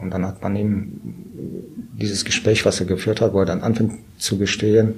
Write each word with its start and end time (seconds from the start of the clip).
Und 0.00 0.10
dann 0.10 0.26
hat 0.26 0.42
man 0.42 0.56
ihm 0.56 1.00
dieses 1.92 2.24
Gespräch, 2.24 2.64
was 2.64 2.80
er 2.80 2.86
geführt 2.86 3.20
hat, 3.20 3.32
wo 3.32 3.40
er 3.40 3.46
dann 3.46 3.62
anfängt 3.62 3.98
zu 4.18 4.38
gestehen, 4.38 4.94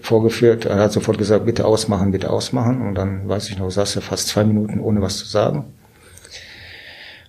vorgeführt. 0.00 0.66
Er 0.66 0.76
hat 0.76 0.92
sofort 0.92 1.18
gesagt, 1.18 1.46
bitte 1.46 1.64
ausmachen, 1.64 2.12
bitte 2.12 2.30
ausmachen. 2.30 2.82
Und 2.82 2.94
dann, 2.94 3.28
weiß 3.28 3.48
ich 3.50 3.58
noch, 3.58 3.70
saß 3.70 3.96
er 3.96 4.02
fast 4.02 4.28
zwei 4.28 4.44
Minuten 4.44 4.80
ohne 4.80 5.00
was 5.02 5.18
zu 5.18 5.26
sagen. 5.26 5.64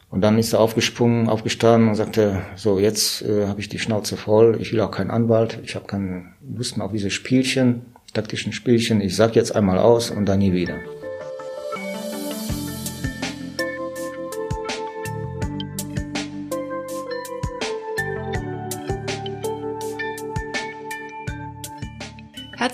Und 0.10 0.22
dann 0.22 0.40
ist 0.40 0.54
er 0.54 0.62
aufgesprungen, 0.62 1.28
aufgestanden 1.28 1.90
und 1.90 1.96
sagte, 1.96 2.42
so, 2.56 2.80
jetzt 2.80 3.24
äh, 3.24 3.46
habe 3.48 3.60
ich 3.60 3.68
die 3.68 3.80
Schnauze 3.80 4.16
voll, 4.16 4.58
ich 4.62 4.72
will 4.72 4.80
auch 4.80 4.92
keinen 4.92 5.12
Anwalt, 5.12 5.60
ich 5.64 5.76
habe 5.76 5.86
keine 5.86 6.28
Lust 6.56 6.78
mehr 6.78 6.86
auf 6.86 6.94
diese 6.94 7.10
Spielchen, 7.10 7.82
taktischen 8.14 8.54
Spielchen, 8.54 9.02
ich 9.02 9.18
sag 9.18 9.36
jetzt 9.36 9.54
einmal 9.54 9.80
aus 9.80 10.10
und 10.10 10.26
dann 10.26 10.40
nie 10.40 10.54
wieder. 10.54 10.76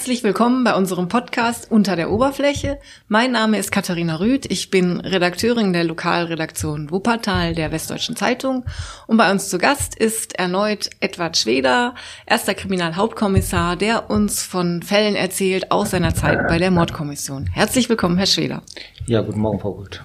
Herzlich 0.04 0.24
willkommen 0.26 0.66
bei 0.66 0.76
unserem 0.76 1.08
Podcast 1.08 1.72
Unter 1.72 1.96
der 1.96 2.12
Oberfläche. 2.12 2.78
Mein 3.08 3.32
Name 3.32 3.58
ist 3.58 3.72
Katharina 3.72 4.18
Rüth. 4.20 4.52
Ich 4.52 4.70
bin 4.70 5.00
Redakteurin 5.00 5.72
der 5.72 5.86
Lokalredaktion 5.86 6.92
Wuppertal 6.92 7.56
der 7.56 7.72
Westdeutschen 7.72 8.18
Zeitung. 8.18 8.66
Und 9.08 9.16
bei 9.16 9.32
uns 9.32 9.48
zu 9.48 9.60
Gast 9.60 9.96
ist 9.96 10.38
erneut 10.38 10.90
Edward 11.00 11.38
Schweder, 11.38 11.96
erster 12.26 12.54
Kriminalhauptkommissar, 12.54 13.78
der 13.78 14.10
uns 14.10 14.44
von 14.44 14.84
Fällen 14.84 15.16
erzählt 15.16 15.72
aus 15.72 15.92
seiner 15.92 16.14
Zeit 16.14 16.50
bei 16.50 16.58
der 16.58 16.70
Mordkommission. 16.70 17.46
Herzlich 17.46 17.88
willkommen, 17.88 18.18
Herr 18.18 18.26
Schweder. 18.26 18.62
Ja, 19.06 19.22
guten 19.22 19.40
Morgen, 19.40 19.62
Frau 19.62 19.72
Rüth. 19.72 20.04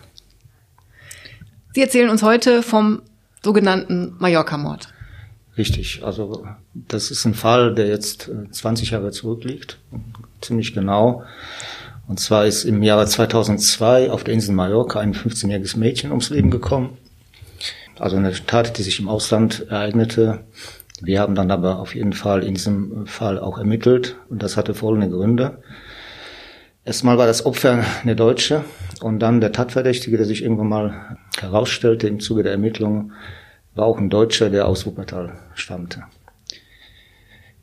Sie 1.75 1.83
erzählen 1.83 2.09
uns 2.09 2.23
heute 2.23 2.63
vom 2.63 3.03
sogenannten 3.43 4.15
Mallorca-Mord. 4.21 4.95
Richtig, 5.59 6.05
also 6.05 6.47
das 6.73 7.11
ist 7.11 7.25
ein 7.25 7.35
Fall, 7.35 7.75
der 7.75 7.89
jetzt 7.89 8.31
20 8.53 8.89
äh, 8.89 8.95
Jahre 8.95 9.11
zurückliegt, 9.11 9.79
ziemlich 10.41 10.73
genau. 10.73 11.25
Und 12.07 12.21
zwar 12.21 12.47
ist 12.47 12.65
im 12.65 12.83
Jahre 12.83 13.07
2002 13.07 14.11
auf 14.11 14.23
der 14.23 14.35
Insel 14.35 14.55
Mallorca 14.55 15.01
ein 15.01 15.15
15-jähriges 15.15 15.77
Mädchen 15.77 16.11
ums 16.11 16.31
Leben 16.31 16.51
gekommen. 16.51 16.97
Also 17.99 18.17
eine 18.17 18.33
Tat, 18.33 18.79
die 18.79 18.83
sich 18.83 19.01
im 19.01 19.09
Ausland 19.09 19.67
ereignete. 19.69 20.45
Wir 21.03 21.21
haben 21.21 21.35
dann 21.35 21.51
aber 21.51 21.81
auf 21.81 21.95
jeden 21.95 22.13
Fall 22.13 22.45
in 22.45 22.55
diesem 22.55 23.07
Fall 23.07 23.39
auch 23.39 23.59
ermittelt 23.59 24.17
und 24.31 24.43
das 24.43 24.57
hatte 24.57 24.75
folgende 24.75 25.11
Gründe. 25.11 25.63
Erstmal 26.85 27.19
war 27.19 27.27
das 27.27 27.45
Opfer 27.45 27.85
eine 28.03 28.15
Deutsche 28.15 28.65
und 29.01 29.19
dann 29.19 29.41
der 29.41 29.53
Tatverdächtige, 29.53 30.17
der 30.17 30.27
sich 30.27 30.43
irgendwann 30.43 30.69
mal 30.69 31.19
herausstellte 31.41 32.09
im 32.09 32.21
Zuge 32.21 32.45
der 32.45 32.53
Ermittlungen, 32.53 33.13
war 33.79 33.87
auch 33.87 33.99
ein 33.99 34.11
Deutscher, 34.11 34.51
der 34.51 34.67
aus 34.67 34.85
Wuppertal 34.87 35.39
stammte. 35.55 36.03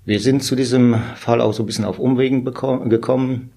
Wir 0.05 0.19
sind 0.19 0.44
zu 0.44 0.55
diesem 0.55 0.95
Fall 1.16 1.41
auch 1.41 1.53
so 1.53 1.63
ein 1.63 1.66
bisschen 1.66 1.83
auf 1.83 1.99
Umwegen 1.99 2.45
gekommen. 2.45 3.52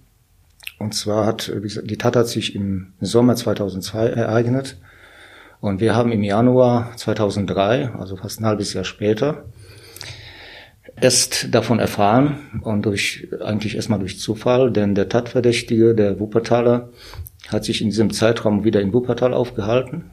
Und 0.79 0.95
zwar 0.95 1.25
hat, 1.25 1.53
die 1.84 1.97
Tat 1.97 2.17
hat 2.17 2.27
sich 2.29 2.55
im 2.55 2.95
Sommer 3.01 3.36
2002 3.36 4.06
ereignet. 4.09 4.77
Und 5.61 5.81
wir 5.81 5.95
haben 5.95 6.11
im 6.11 6.25
Januar 6.25 6.97
2003, 6.97 7.91
also 7.91 8.17
fast 8.17 8.41
ein 8.41 8.47
halbes 8.47 8.73
Jahr 8.73 8.84
später, 8.84 9.45
erst 11.01 11.55
davon 11.55 11.79
erfahren 11.79 12.61
und 12.62 12.86
durch, 12.86 13.29
eigentlich 13.41 13.77
erstmal 13.77 14.01
durch 14.01 14.19
Zufall, 14.19 14.73
denn 14.73 14.97
der 14.97 15.09
Tatverdächtige, 15.09 15.95
der 15.95 16.19
Wuppertaler, 16.19 16.91
hat 17.48 17.64
sich 17.64 17.83
in 17.83 17.91
diesem 17.91 18.11
Zeitraum 18.11 18.64
wieder 18.64 18.81
in 18.81 18.92
Wuppertal 18.92 19.33
aufgehalten 19.33 20.11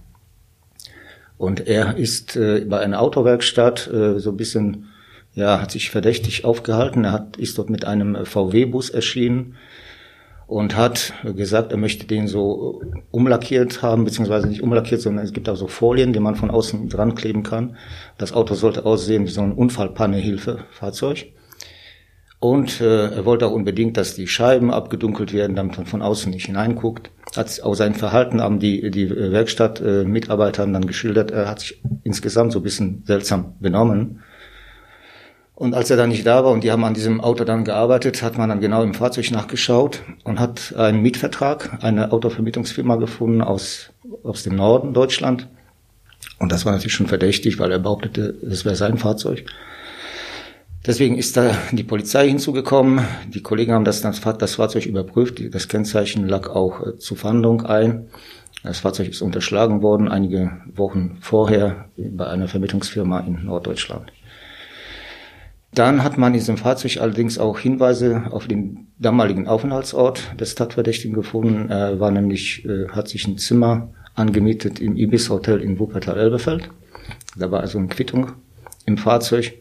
und 1.38 1.68
er 1.68 1.98
ist 1.98 2.36
äh, 2.36 2.66
bei 2.68 2.80
einer 2.80 3.02
Autowerkstatt 3.02 3.88
äh, 3.88 4.20
so 4.20 4.32
ein 4.32 4.38
bisschen, 4.38 4.88
ja, 5.34 5.62
hat 5.62 5.72
sich 5.72 5.90
verdächtig 5.90 6.46
aufgehalten. 6.46 7.04
Er 7.04 7.12
hat, 7.12 7.38
ist 7.38 7.58
dort 7.58 7.70
mit 7.70 7.86
einem 7.86 8.16
äh, 8.16 8.26
VW-Bus 8.26 8.90
erschienen 8.90 9.56
und 10.48 10.78
hat 10.78 11.14
gesagt, 11.36 11.72
er 11.72 11.78
möchte 11.78 12.06
den 12.06 12.28
so 12.28 12.82
umlackiert 13.12 13.82
haben, 13.82 14.06
beziehungsweise 14.06 14.48
nicht 14.48 14.62
umlackiert, 14.62 15.02
sondern 15.02 15.26
es 15.26 15.34
gibt 15.34 15.50
auch 15.50 15.56
so 15.56 15.68
Folien, 15.68 16.14
die 16.14 16.20
man 16.20 16.36
von 16.36 16.52
außen 16.52 16.88
dran 16.88 17.16
kleben 17.16 17.44
kann. 17.44 17.78
Das 18.18 18.32
Auto 18.32 18.54
sollte 18.54 18.86
aussehen 18.86 19.26
wie 19.26 19.32
so 19.32 19.42
ein 19.42 19.54
Unfallpannehilfefahrzeug. 19.54 21.34
Und 22.46 22.80
äh, 22.80 23.08
er 23.08 23.26
wollte 23.26 23.48
auch 23.48 23.54
unbedingt, 23.54 23.98
dass 23.98 24.14
die 24.14 24.28
Scheiben 24.28 24.72
abgedunkelt 24.72 25.34
werden, 25.34 25.56
damit 25.56 25.78
man 25.78 25.88
von 25.88 26.04
außen 26.04 26.32
nicht 26.32 26.46
hineinguckt. 26.46 27.10
Hat 27.36 27.60
auch 27.64 27.74
sein 27.74 27.96
Verhalten 27.96 28.40
haben 28.40 28.60
die, 28.60 28.92
die 28.92 29.10
Werkstattmitarbeiter 29.10 30.68
äh, 30.68 30.72
dann 30.72 30.86
geschildert. 30.86 31.32
Er 31.32 31.50
hat 31.50 31.62
sich 31.62 31.82
insgesamt 32.04 32.52
so 32.52 32.60
ein 32.60 32.62
bisschen 32.62 33.04
seltsam 33.08 33.56
benommen. 33.60 34.22
Und 35.56 35.74
als 35.74 35.90
er 35.90 35.98
dann 35.98 36.10
nicht 36.10 36.28
da 36.28 36.46
war 36.46 36.52
und 36.52 36.64
die 36.64 36.72
haben 36.72 36.84
an 36.84 36.94
diesem 36.94 37.20
Auto 37.20 37.46
dann 37.46 37.66
gearbeitet, 37.66 38.22
hat 38.22 38.38
man 38.38 38.50
dann 38.50 38.62
genau 38.62 38.84
im 38.84 38.94
Fahrzeug 38.94 39.32
nachgeschaut 39.32 40.04
und 40.24 40.40
hat 40.40 40.76
einen 40.78 41.02
Mietvertrag, 41.02 41.80
eine 41.82 42.12
Autovermietungsfirma 42.12 42.98
gefunden 42.98 43.42
aus, 43.42 43.90
aus 44.24 44.44
dem 44.44 44.56
Norden 44.56 44.94
Deutschland. 44.94 45.48
Und 46.38 46.52
das 46.52 46.64
war 46.64 46.74
natürlich 46.74 46.94
schon 46.94 47.08
verdächtig, 47.08 47.58
weil 47.58 47.72
er 47.72 47.80
behauptete, 47.80 48.36
es 48.48 48.66
wäre 48.66 48.76
sein 48.76 49.00
Fahrzeug. 49.00 49.46
Deswegen 50.86 51.18
ist 51.18 51.36
da 51.36 51.58
die 51.72 51.84
Polizei 51.84 52.28
hinzugekommen. 52.28 53.04
Die 53.28 53.42
Kollegen 53.42 53.74
haben 53.74 53.86
das, 53.86 54.02
das 54.02 54.20
Fahrzeug 54.20 54.86
überprüft. 54.86 55.42
Das 55.54 55.68
Kennzeichen 55.68 56.28
lag 56.28 56.48
auch 56.50 56.86
äh, 56.86 56.98
zur 56.98 57.18
Fahndung 57.18 57.66
ein. 57.66 58.08
Das 58.64 58.80
Fahrzeug 58.80 59.10
ist 59.10 59.22
unterschlagen 59.22 59.82
worden, 59.82 60.08
einige 60.08 60.58
Wochen 60.74 61.18
vorher 61.22 61.86
bei 61.98 62.28
einer 62.28 62.48
Vermittlungsfirma 62.48 63.20
in 63.20 63.46
Norddeutschland. 63.46 64.12
Dann 65.74 66.04
hat 66.04 66.18
man 66.18 66.34
in 66.34 66.40
diesem 66.40 66.58
Fahrzeug 66.58 66.98
allerdings 67.02 67.38
auch 67.38 67.60
Hinweise 67.60 68.24
auf 68.32 68.48
den 68.48 68.88
damaligen 68.98 69.48
Aufenthaltsort 69.48 70.40
des 70.40 70.56
Tatverdächtigen 70.56 71.14
gefunden. 71.14 71.70
Er 71.70 72.00
war 72.00 72.12
nämlich, 72.12 72.66
äh, 72.66 72.88
hat 72.90 73.08
sich 73.08 73.28
ein 73.28 73.38
Zimmer 73.38 73.90
angemietet 74.16 74.80
im 74.80 74.96
Ibis 74.96 75.30
Hotel 75.30 75.62
in 75.62 75.78
Wuppertal-Elberfeld. 75.78 76.70
Da 77.38 77.52
war 77.52 77.60
also 77.60 77.78
eine 77.78 77.88
Quittung 77.88 78.32
im 78.86 78.98
Fahrzeug. 78.98 79.54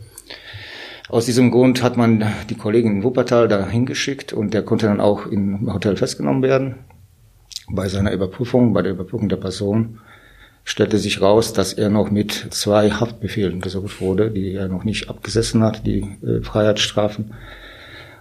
Aus 1.08 1.26
diesem 1.26 1.50
Grund 1.50 1.82
hat 1.82 1.96
man 1.98 2.24
die 2.48 2.54
Kollegen 2.54 2.90
in 2.90 3.02
Wuppertal 3.02 3.46
da 3.46 3.68
hingeschickt 3.68 4.32
und 4.32 4.54
der 4.54 4.62
konnte 4.62 4.86
dann 4.86 5.00
auch 5.00 5.26
im 5.26 5.72
Hotel 5.72 5.96
festgenommen 5.96 6.42
werden. 6.42 6.76
Bei 7.68 7.88
seiner 7.88 8.12
Überprüfung, 8.12 8.72
bei 8.72 8.82
der 8.82 8.92
Überprüfung 8.92 9.28
der 9.28 9.36
Person, 9.36 10.00
stellte 10.64 10.98
sich 10.98 11.20
raus, 11.20 11.52
dass 11.52 11.74
er 11.74 11.90
noch 11.90 12.10
mit 12.10 12.48
zwei 12.50 12.90
Haftbefehlen 12.90 13.60
gesucht 13.60 14.00
wurde, 14.00 14.30
die 14.30 14.54
er 14.54 14.68
noch 14.68 14.84
nicht 14.84 15.10
abgesessen 15.10 15.62
hat, 15.62 15.86
die 15.86 16.00
äh, 16.24 16.42
Freiheitsstrafen. 16.42 17.34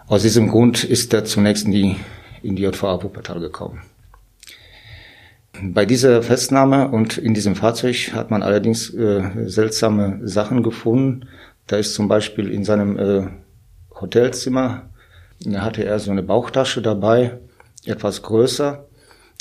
Aus 0.07 0.23
diesem 0.23 0.49
Grund 0.49 0.83
ist 0.83 1.13
er 1.13 1.23
zunächst 1.23 1.65
in 1.65 1.71
die, 1.71 1.95
in 2.41 2.57
die 2.57 2.63
JVA 2.63 3.01
Wuppertal 3.01 3.39
gekommen. 3.39 3.81
Bei 5.61 5.85
dieser 5.85 6.21
Festnahme 6.23 6.89
und 6.89 7.17
in 7.17 7.33
diesem 7.33 7.55
Fahrzeug 7.55 8.11
hat 8.13 8.31
man 8.31 8.43
allerdings 8.43 8.93
äh, 8.93 9.23
seltsame 9.45 10.19
Sachen 10.23 10.63
gefunden. 10.63 11.29
Da 11.67 11.77
ist 11.77 11.93
zum 11.93 12.07
Beispiel 12.07 12.51
in 12.51 12.63
seinem 12.63 12.97
äh, 12.97 13.27
Hotelzimmer, 13.99 14.89
da 15.45 15.61
hatte 15.61 15.83
er 15.83 15.99
so 15.99 16.11
eine 16.11 16.23
Bauchtasche 16.23 16.81
dabei, 16.81 17.39
etwas 17.85 18.21
größer, 18.21 18.85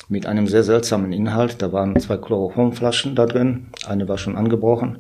mit 0.09 0.27
einem 0.27 0.47
sehr 0.47 0.63
seltsamen 0.63 1.13
Inhalt. 1.13 1.63
Da 1.63 1.73
waren 1.73 1.99
zwei 1.99 2.17
Chloroformflaschen 2.17 3.15
da 3.15 3.27
drin, 3.27 3.69
eine 3.87 4.09
war 4.09 4.19
schon 4.19 4.37
angebrochen. 4.37 4.99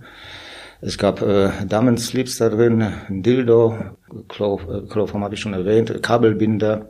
Es 0.80 0.98
gab 0.98 1.22
äh, 1.22 1.50
Damenslips 1.68 2.38
da 2.38 2.48
drin, 2.48 2.82
ein 2.82 3.22
Dildo, 3.22 3.78
Chloroform 4.28 5.22
hatte 5.22 5.34
ich 5.34 5.40
schon 5.40 5.54
erwähnt, 5.54 6.02
Kabelbinder, 6.02 6.88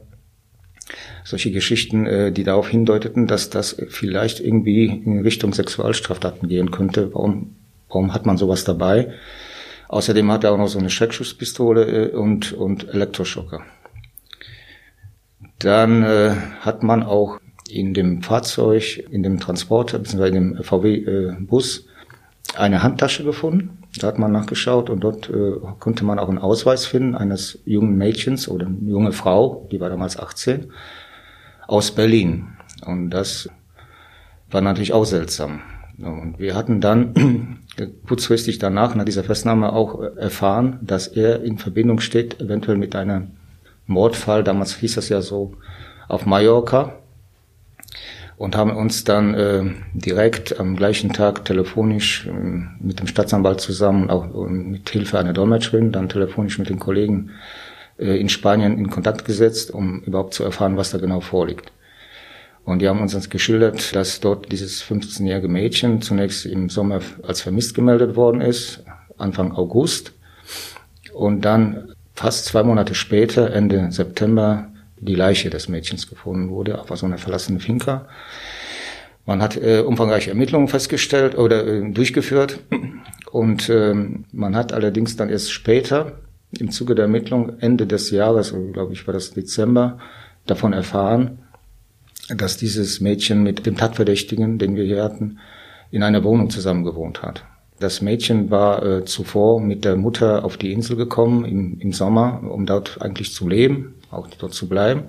solche 1.25 1.53
Geschichten, 1.53 2.07
äh, 2.07 2.33
die 2.33 2.45
darauf 2.45 2.69
hindeuteten, 2.69 3.27
dass 3.27 3.51
das 3.51 3.77
vielleicht 3.89 4.41
irgendwie 4.41 4.87
in 4.87 5.21
Richtung 5.21 5.53
Sexualstraftaten 5.53 6.49
gehen 6.49 6.71
könnte. 6.71 7.13
Warum, 7.13 7.57
warum 7.89 8.15
hat 8.15 8.25
man 8.25 8.39
sowas 8.39 8.65
dabei? 8.65 9.13
Außerdem 9.93 10.33
hat 10.33 10.43
er 10.43 10.53
auch 10.53 10.57
noch 10.57 10.69
so 10.69 10.79
eine 10.79 10.89
Schreckschusspistole 10.89 11.85
äh, 11.85 12.17
und, 12.17 12.55
und 12.55 12.89
Elektroschocker. 12.89 13.61
Dann 15.59 16.03
äh, 16.03 16.35
hat 16.61 16.83
man 16.83 17.03
auch 17.03 17.39
in 17.69 17.93
dem 17.93 18.23
Fahrzeug, 18.23 19.05
in 19.11 19.23
dem 19.23 19.39
Transporter, 19.39 19.99
beziehungsweise 19.99 20.35
in 20.35 20.55
dem 20.55 20.65
VW-Bus 20.65 21.79
äh, 22.55 22.59
eine 22.59 22.83
Handtasche 22.83 23.23
gefunden. 23.23 23.83
Da 23.99 24.07
hat 24.07 24.19
man 24.19 24.33
nachgeschaut 24.33 24.89
und 24.89 25.01
dort 25.01 25.29
äh, 25.29 25.61
konnte 25.79 26.07
man 26.07 26.19
auch 26.19 26.31
einen 26.31 26.39
Ausweis 26.39 26.87
finden 26.87 27.15
eines 27.15 27.59
jungen 27.67 27.99
Mädchens 27.99 28.49
oder 28.49 28.69
eine 28.69 28.91
junge 28.91 29.13
Frau, 29.13 29.69
die 29.71 29.79
war 29.79 29.91
damals 29.91 30.19
18, 30.19 30.73
aus 31.67 31.91
Berlin. 31.91 32.57
Und 32.87 33.11
das 33.11 33.51
war 34.51 34.63
natürlich 34.63 34.95
auch 34.95 35.05
seltsam. 35.05 35.61
Und 36.03 36.39
wir 36.39 36.55
hatten 36.55 36.81
dann 36.81 37.61
kurzfristig 38.07 38.59
danach, 38.59 38.95
nach 38.95 39.05
dieser 39.05 39.25
Festnahme, 39.25 39.73
auch 39.73 40.01
erfahren, 40.17 40.79
dass 40.83 41.07
er 41.07 41.43
in 41.43 41.59
Verbindung 41.59 42.01
steht, 42.01 42.41
eventuell 42.41 42.77
mit 42.77 42.97
einem 42.97 43.33
Mordfall, 43.87 44.45
damals 44.45 44.77
hieß 44.77 44.97
das 44.97 45.09
ja 45.09 45.23
so, 45.23 45.55
auf 46.09 46.27
Mallorca. 46.27 46.95
und 48.37 48.57
haben 48.57 48.75
uns 48.77 49.05
dann 49.05 49.35
äh, 49.35 49.65
direkt 49.95 50.59
am 50.59 50.75
gleichen 50.75 51.13
Tag 51.13 51.45
telefonisch 51.45 52.27
äh, 52.27 52.33
mit 52.81 52.99
dem 52.99 53.07
Staatsanwalt 53.07 53.61
zusammen, 53.61 54.11
auch 54.11 54.49
mit 54.49 54.91
Hilfe 54.91 55.19
einer 55.19 55.33
Dolmetscherin, 55.33 55.93
dann 55.93 56.09
telefonisch 56.09 56.59
mit 56.59 56.69
den 56.69 56.81
Kollegen 56.81 57.31
äh, 57.99 58.19
in 58.21 58.29
Spanien 58.29 58.79
in 58.79 58.91
Kontakt 58.91 59.25
gesetzt, 59.25 59.71
um 59.71 60.01
überhaupt 60.01 60.35
zu 60.35 60.43
erfahren, 60.43 60.77
was 60.77 60.91
da 60.91 60.99
genau 60.99 61.21
vorliegt. 61.21 61.71
Und 62.65 62.79
die 62.81 62.89
haben 62.89 63.01
uns 63.01 63.29
geschildert, 63.29 63.95
dass 63.97 64.21
dort 64.21 64.53
dieses 64.53 64.83
15-jährige 64.85 65.49
Mädchen 65.49 66.01
zunächst 66.01 66.47
im 66.47 66.69
Sommer 66.69 67.01
als 67.23 67.41
vermisst 67.41 67.75
gemeldet 67.75 68.15
worden 68.15 68.41
ist, 68.41 68.85
Anfang 69.19 69.53
August. 69.53 70.13
Und 71.13 71.45
dann 71.45 71.95
fast 72.15 72.45
zwei 72.45 72.63
Monate 72.63 72.95
später, 72.95 73.53
Ende 73.53 73.91
September, 73.91 74.69
die 74.99 75.17
Leiche 75.17 75.51
des 75.51 75.69
Mädchens 75.69 76.09
gefunden 76.09 76.51
wurde 76.51 76.81
auf 76.81 76.97
so 76.97 77.07
einer 77.07 77.19
verlassenen 77.19 77.61
Finca. 77.61 78.07
Man 79.27 79.43
hat 79.43 79.57
äh, 79.57 79.81
umfangreiche 79.81 80.31
Ermittlungen 80.31 80.69
festgestellt 80.69 81.37
oder 81.37 81.67
äh, 81.67 81.91
durchgeführt 81.91 82.61
und 83.33 83.69
äh, 83.69 83.95
man 84.33 84.57
hat 84.57 84.73
allerdings 84.73 85.17
dann 85.17 85.29
erst 85.29 85.53
später 85.53 86.21
im 86.59 86.71
Zuge 86.71 86.95
der 86.95 87.05
Ermittlung 87.05 87.59
Ende 87.61 87.87
des 87.87 88.11
Jahres, 88.11 88.55
glaube 88.73 88.93
ich 88.93 89.07
war 89.07 89.15
das 89.15 89.33
Dezember, 89.33 89.99
davon 90.47 90.73
erfahren, 90.73 91.39
dass 92.29 92.57
dieses 92.57 93.01
Mädchen 93.01 93.43
mit 93.43 93.67
dem 93.67 93.77
Tatverdächtigen, 93.77 94.59
den 94.59 94.77
wir 94.77 94.85
hier 94.85 95.03
hatten, 95.03 95.39
in 95.91 96.03
einer 96.03 96.25
Wohnung 96.25 96.51
zusammen 96.51 96.85
gewohnt 96.85 97.23
hat. 97.23 97.45
Das 97.79 98.01
Mädchen 98.01 98.51
war 98.51 98.83
äh, 98.85 99.05
zuvor 99.05 99.61
mit 99.61 99.85
der 99.85 99.97
Mutter 99.97 100.45
auf 100.45 100.57
die 100.57 100.73
Insel 100.73 100.97
gekommen 100.97 101.45
im, 101.45 101.81
im 101.81 101.93
Sommer, 101.93 102.41
um 102.49 102.65
dort 102.65 103.03
eigentlich 103.03 103.35
zu 103.35 103.49
leben, 103.49 103.95
auch 104.11 104.29
dort 104.39 104.55
zu 104.55 104.69
bleiben. 104.69 105.05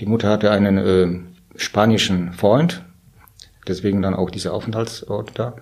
Die 0.00 0.06
Mutter 0.06 0.28
hatte 0.28 0.50
einen 0.50 0.78
äh, 0.78 1.58
spanischen 1.58 2.32
Freund, 2.32 2.84
deswegen 3.66 4.00
dann 4.00 4.14
auch 4.14 4.30
dieser 4.30 4.54
Aufenthaltsort 4.54 5.32
da. 5.34 5.56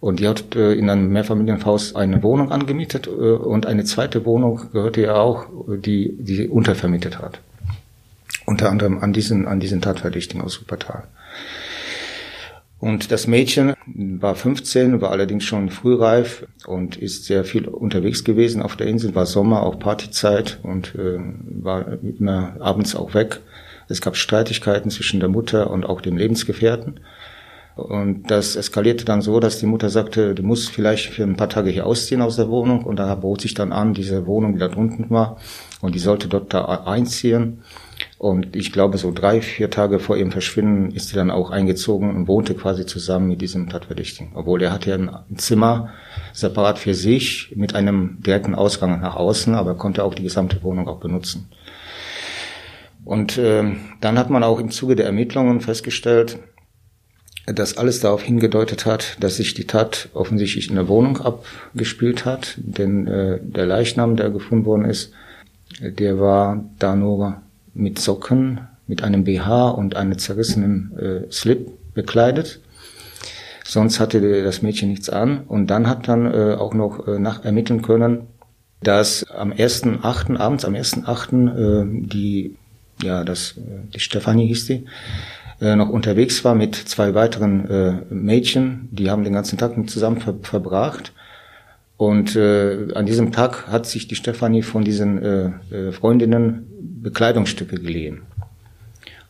Und 0.00 0.20
die 0.20 0.28
hat 0.28 0.54
äh, 0.54 0.74
in 0.74 0.90
einem 0.90 1.08
Mehrfamilienhaus 1.08 1.96
eine 1.96 2.22
Wohnung 2.22 2.52
angemietet 2.52 3.06
äh, 3.06 3.10
und 3.10 3.66
eine 3.66 3.84
zweite 3.84 4.26
Wohnung 4.26 4.68
gehörte 4.72 5.00
ihr 5.00 5.16
auch, 5.16 5.46
die 5.66 6.14
die 6.18 6.48
untervermietet 6.48 7.18
hat. 7.18 7.40
Unter 8.46 8.70
anderem 8.70 8.98
an 8.98 9.12
diesen, 9.12 9.46
an 9.46 9.60
diesen 9.60 9.82
Tatverdächtigen 9.82 10.40
aus 10.40 10.60
Wuppertal. 10.60 11.08
Und 12.78 13.10
das 13.10 13.26
Mädchen 13.26 13.74
war 13.86 14.34
15, 14.34 15.00
war 15.00 15.10
allerdings 15.10 15.44
schon 15.44 15.70
frühreif 15.70 16.46
und 16.66 16.96
ist 16.96 17.24
sehr 17.24 17.44
viel 17.44 17.66
unterwegs 17.66 18.22
gewesen 18.22 18.62
auf 18.62 18.76
der 18.76 18.86
Insel, 18.86 19.14
war 19.14 19.26
Sommer, 19.26 19.62
auch 19.62 19.78
Partyzeit 19.78 20.60
und 20.62 20.94
äh, 20.94 21.18
war 21.62 21.98
immer 22.02 22.56
abends 22.60 22.94
auch 22.94 23.14
weg. 23.14 23.40
Es 23.88 24.00
gab 24.00 24.16
Streitigkeiten 24.16 24.90
zwischen 24.90 25.20
der 25.20 25.28
Mutter 25.28 25.70
und 25.70 25.84
auch 25.84 26.00
dem 26.00 26.16
Lebensgefährten. 26.16 27.00
Und 27.76 28.30
das 28.30 28.56
eskalierte 28.56 29.04
dann 29.04 29.20
so, 29.20 29.38
dass 29.38 29.58
die 29.58 29.66
Mutter 29.66 29.90
sagte, 29.90 30.34
du 30.34 30.42
musst 30.42 30.70
vielleicht 30.70 31.10
für 31.10 31.24
ein 31.24 31.36
paar 31.36 31.50
Tage 31.50 31.70
hier 31.70 31.86
ausziehen 31.86 32.22
aus 32.22 32.36
der 32.36 32.48
Wohnung. 32.48 32.84
Und 32.84 32.96
da 32.96 33.14
bot 33.14 33.42
sich 33.42 33.52
dann 33.52 33.72
an, 33.72 33.92
diese 33.92 34.26
Wohnung, 34.26 34.54
die 34.54 34.58
da 34.58 34.68
drunten 34.68 35.10
war, 35.10 35.36
und 35.82 35.94
die 35.94 35.98
sollte 35.98 36.28
dort 36.28 36.54
da 36.54 36.64
einziehen. 36.86 37.62
Und 38.18 38.56
ich 38.56 38.72
glaube, 38.72 38.96
so 38.96 39.12
drei, 39.12 39.42
vier 39.42 39.70
Tage 39.70 39.98
vor 39.98 40.16
ihrem 40.16 40.32
Verschwinden 40.32 40.90
ist 40.90 41.08
sie 41.08 41.16
dann 41.16 41.30
auch 41.30 41.50
eingezogen 41.50 42.16
und 42.16 42.28
wohnte 42.28 42.54
quasi 42.54 42.86
zusammen 42.86 43.28
mit 43.28 43.42
diesem 43.42 43.68
Tatverdächtigen. 43.68 44.32
Obwohl 44.34 44.62
er 44.62 44.72
hatte 44.72 44.90
ja 44.90 44.96
ein 44.96 45.36
Zimmer 45.36 45.90
separat 46.32 46.78
für 46.78 46.94
sich 46.94 47.52
mit 47.56 47.74
einem 47.74 48.22
direkten 48.22 48.54
Ausgang 48.54 49.00
nach 49.00 49.16
außen, 49.16 49.54
aber 49.54 49.74
konnte 49.74 50.02
auch 50.02 50.14
die 50.14 50.22
gesamte 50.22 50.62
Wohnung 50.62 50.88
auch 50.88 50.98
benutzen. 50.98 51.50
Und 53.04 53.36
äh, 53.36 53.64
dann 54.00 54.18
hat 54.18 54.30
man 54.30 54.42
auch 54.42 54.60
im 54.60 54.70
Zuge 54.70 54.96
der 54.96 55.06
Ermittlungen 55.06 55.60
festgestellt, 55.60 56.38
dass 57.46 57.76
alles 57.76 58.00
darauf 58.00 58.22
hingedeutet 58.22 58.86
hat, 58.86 59.18
dass 59.20 59.36
sich 59.36 59.54
die 59.54 59.66
Tat 59.66 60.08
offensichtlich 60.14 60.68
in 60.68 60.74
der 60.74 60.88
Wohnung 60.88 61.20
abgespielt 61.20 62.24
hat. 62.24 62.54
Denn 62.56 63.06
äh, 63.06 63.38
der 63.42 63.66
Leichnam, 63.66 64.16
der 64.16 64.30
gefunden 64.30 64.64
worden 64.64 64.86
ist, 64.86 65.12
der 65.80 66.18
war 66.18 66.64
da 66.78 66.96
nur 66.96 67.42
mit 67.76 67.98
Socken, 67.98 68.60
mit 68.86 69.02
einem 69.02 69.24
BH 69.24 69.68
und 69.70 69.96
einem 69.96 70.18
zerrissenen 70.18 70.96
äh, 70.98 71.32
Slip 71.32 71.70
bekleidet. 71.94 72.60
Sonst 73.64 73.98
hatte 73.98 74.42
das 74.44 74.62
Mädchen 74.62 74.88
nichts 74.88 75.10
an. 75.10 75.40
Und 75.46 75.68
dann 75.68 75.88
hat 75.88 76.08
dann 76.08 76.32
äh, 76.32 76.54
auch 76.54 76.74
noch 76.74 77.06
äh, 77.06 77.18
nach 77.18 77.44
ermitteln 77.44 77.82
können, 77.82 78.28
dass 78.80 79.24
am 79.30 79.52
1.8. 79.52 80.36
abends, 80.36 80.64
am 80.64 80.74
1.8. 80.74 82.02
Äh, 82.02 82.06
die, 82.06 82.56
ja, 83.02 83.24
das, 83.24 83.56
äh, 83.56 83.90
die 83.92 84.00
Stefanie 84.00 84.46
hieß 84.46 84.66
die, 84.66 84.84
äh, 85.60 85.74
noch 85.74 85.88
unterwegs 85.88 86.44
war 86.44 86.54
mit 86.54 86.76
zwei 86.76 87.14
weiteren 87.14 87.68
äh, 87.68 87.92
Mädchen. 88.14 88.88
Die 88.92 89.10
haben 89.10 89.24
den 89.24 89.32
ganzen 89.32 89.58
Tag 89.58 89.76
mit 89.76 89.90
zusammen 89.90 90.20
ver 90.20 90.34
verbracht. 90.42 91.12
Und 91.96 92.36
äh, 92.36 92.92
an 92.94 93.06
diesem 93.06 93.32
Tag 93.32 93.68
hat 93.68 93.86
sich 93.86 94.06
die 94.06 94.16
Stefanie 94.16 94.62
von 94.62 94.84
diesen 94.84 95.22
äh, 95.22 95.50
äh, 95.70 95.92
Freundinnen 95.92 96.66
Bekleidungsstücke 96.78 97.76
geliehen. 97.76 98.22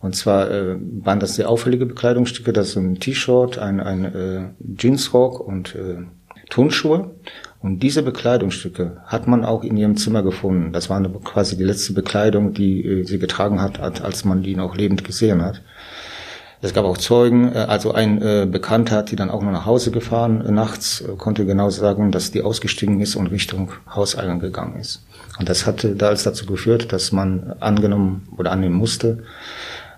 Und 0.00 0.14
zwar 0.16 0.50
äh, 0.50 0.76
waren 1.02 1.20
das 1.20 1.36
sehr 1.36 1.48
auffällige 1.48 1.86
Bekleidungsstücke, 1.86 2.52
das 2.52 2.70
ist 2.70 2.76
ein 2.76 2.98
T-Shirt, 2.98 3.58
ein, 3.58 3.80
ein 3.80 4.04
äh, 4.04 4.40
Jeansrock 4.78 5.40
und 5.40 5.74
äh, 5.74 6.04
Turnschuhe. 6.50 7.12
Und 7.60 7.82
diese 7.82 8.02
Bekleidungsstücke 8.02 8.98
hat 9.06 9.26
man 9.26 9.44
auch 9.44 9.64
in 9.64 9.76
ihrem 9.76 9.96
Zimmer 9.96 10.22
gefunden. 10.22 10.72
Das 10.72 10.90
war 10.90 11.02
quasi 11.24 11.56
die 11.56 11.64
letzte 11.64 11.92
Bekleidung, 11.92 12.52
die 12.52 12.84
äh, 12.84 13.04
sie 13.04 13.18
getragen 13.18 13.60
hat, 13.60 13.80
als 13.80 14.24
man 14.24 14.42
die 14.42 14.56
noch 14.56 14.76
lebend 14.76 15.04
gesehen 15.04 15.42
hat. 15.42 15.62
Es 16.62 16.72
gab 16.72 16.84
auch 16.86 16.96
Zeugen, 16.96 17.54
äh, 17.54 17.58
also 17.58 17.92
ein 17.92 18.22
äh, 18.22 18.46
Bekannter 18.50 18.96
hat 18.96 19.10
die 19.10 19.16
dann 19.16 19.30
auch 19.30 19.42
noch 19.42 19.52
nach 19.52 19.66
Hause 19.66 19.90
gefahren 19.90 20.44
äh, 20.44 20.50
nachts, 20.50 21.04
konnte 21.18 21.44
genau 21.44 21.68
sagen, 21.70 22.12
dass 22.12 22.30
die 22.30 22.42
ausgestiegen 22.42 23.00
ist 23.00 23.14
und 23.14 23.26
Richtung 23.26 23.72
Hauseingang 23.94 24.40
gegangen 24.40 24.80
ist. 24.80 25.04
Und 25.38 25.48
das 25.48 25.66
hatte 25.66 25.96
damals 25.96 26.22
dazu 26.22 26.46
geführt, 26.46 26.92
dass 26.92 27.12
man 27.12 27.54
angenommen 27.60 28.28
oder 28.38 28.52
annehmen 28.52 28.74
musste, 28.74 29.24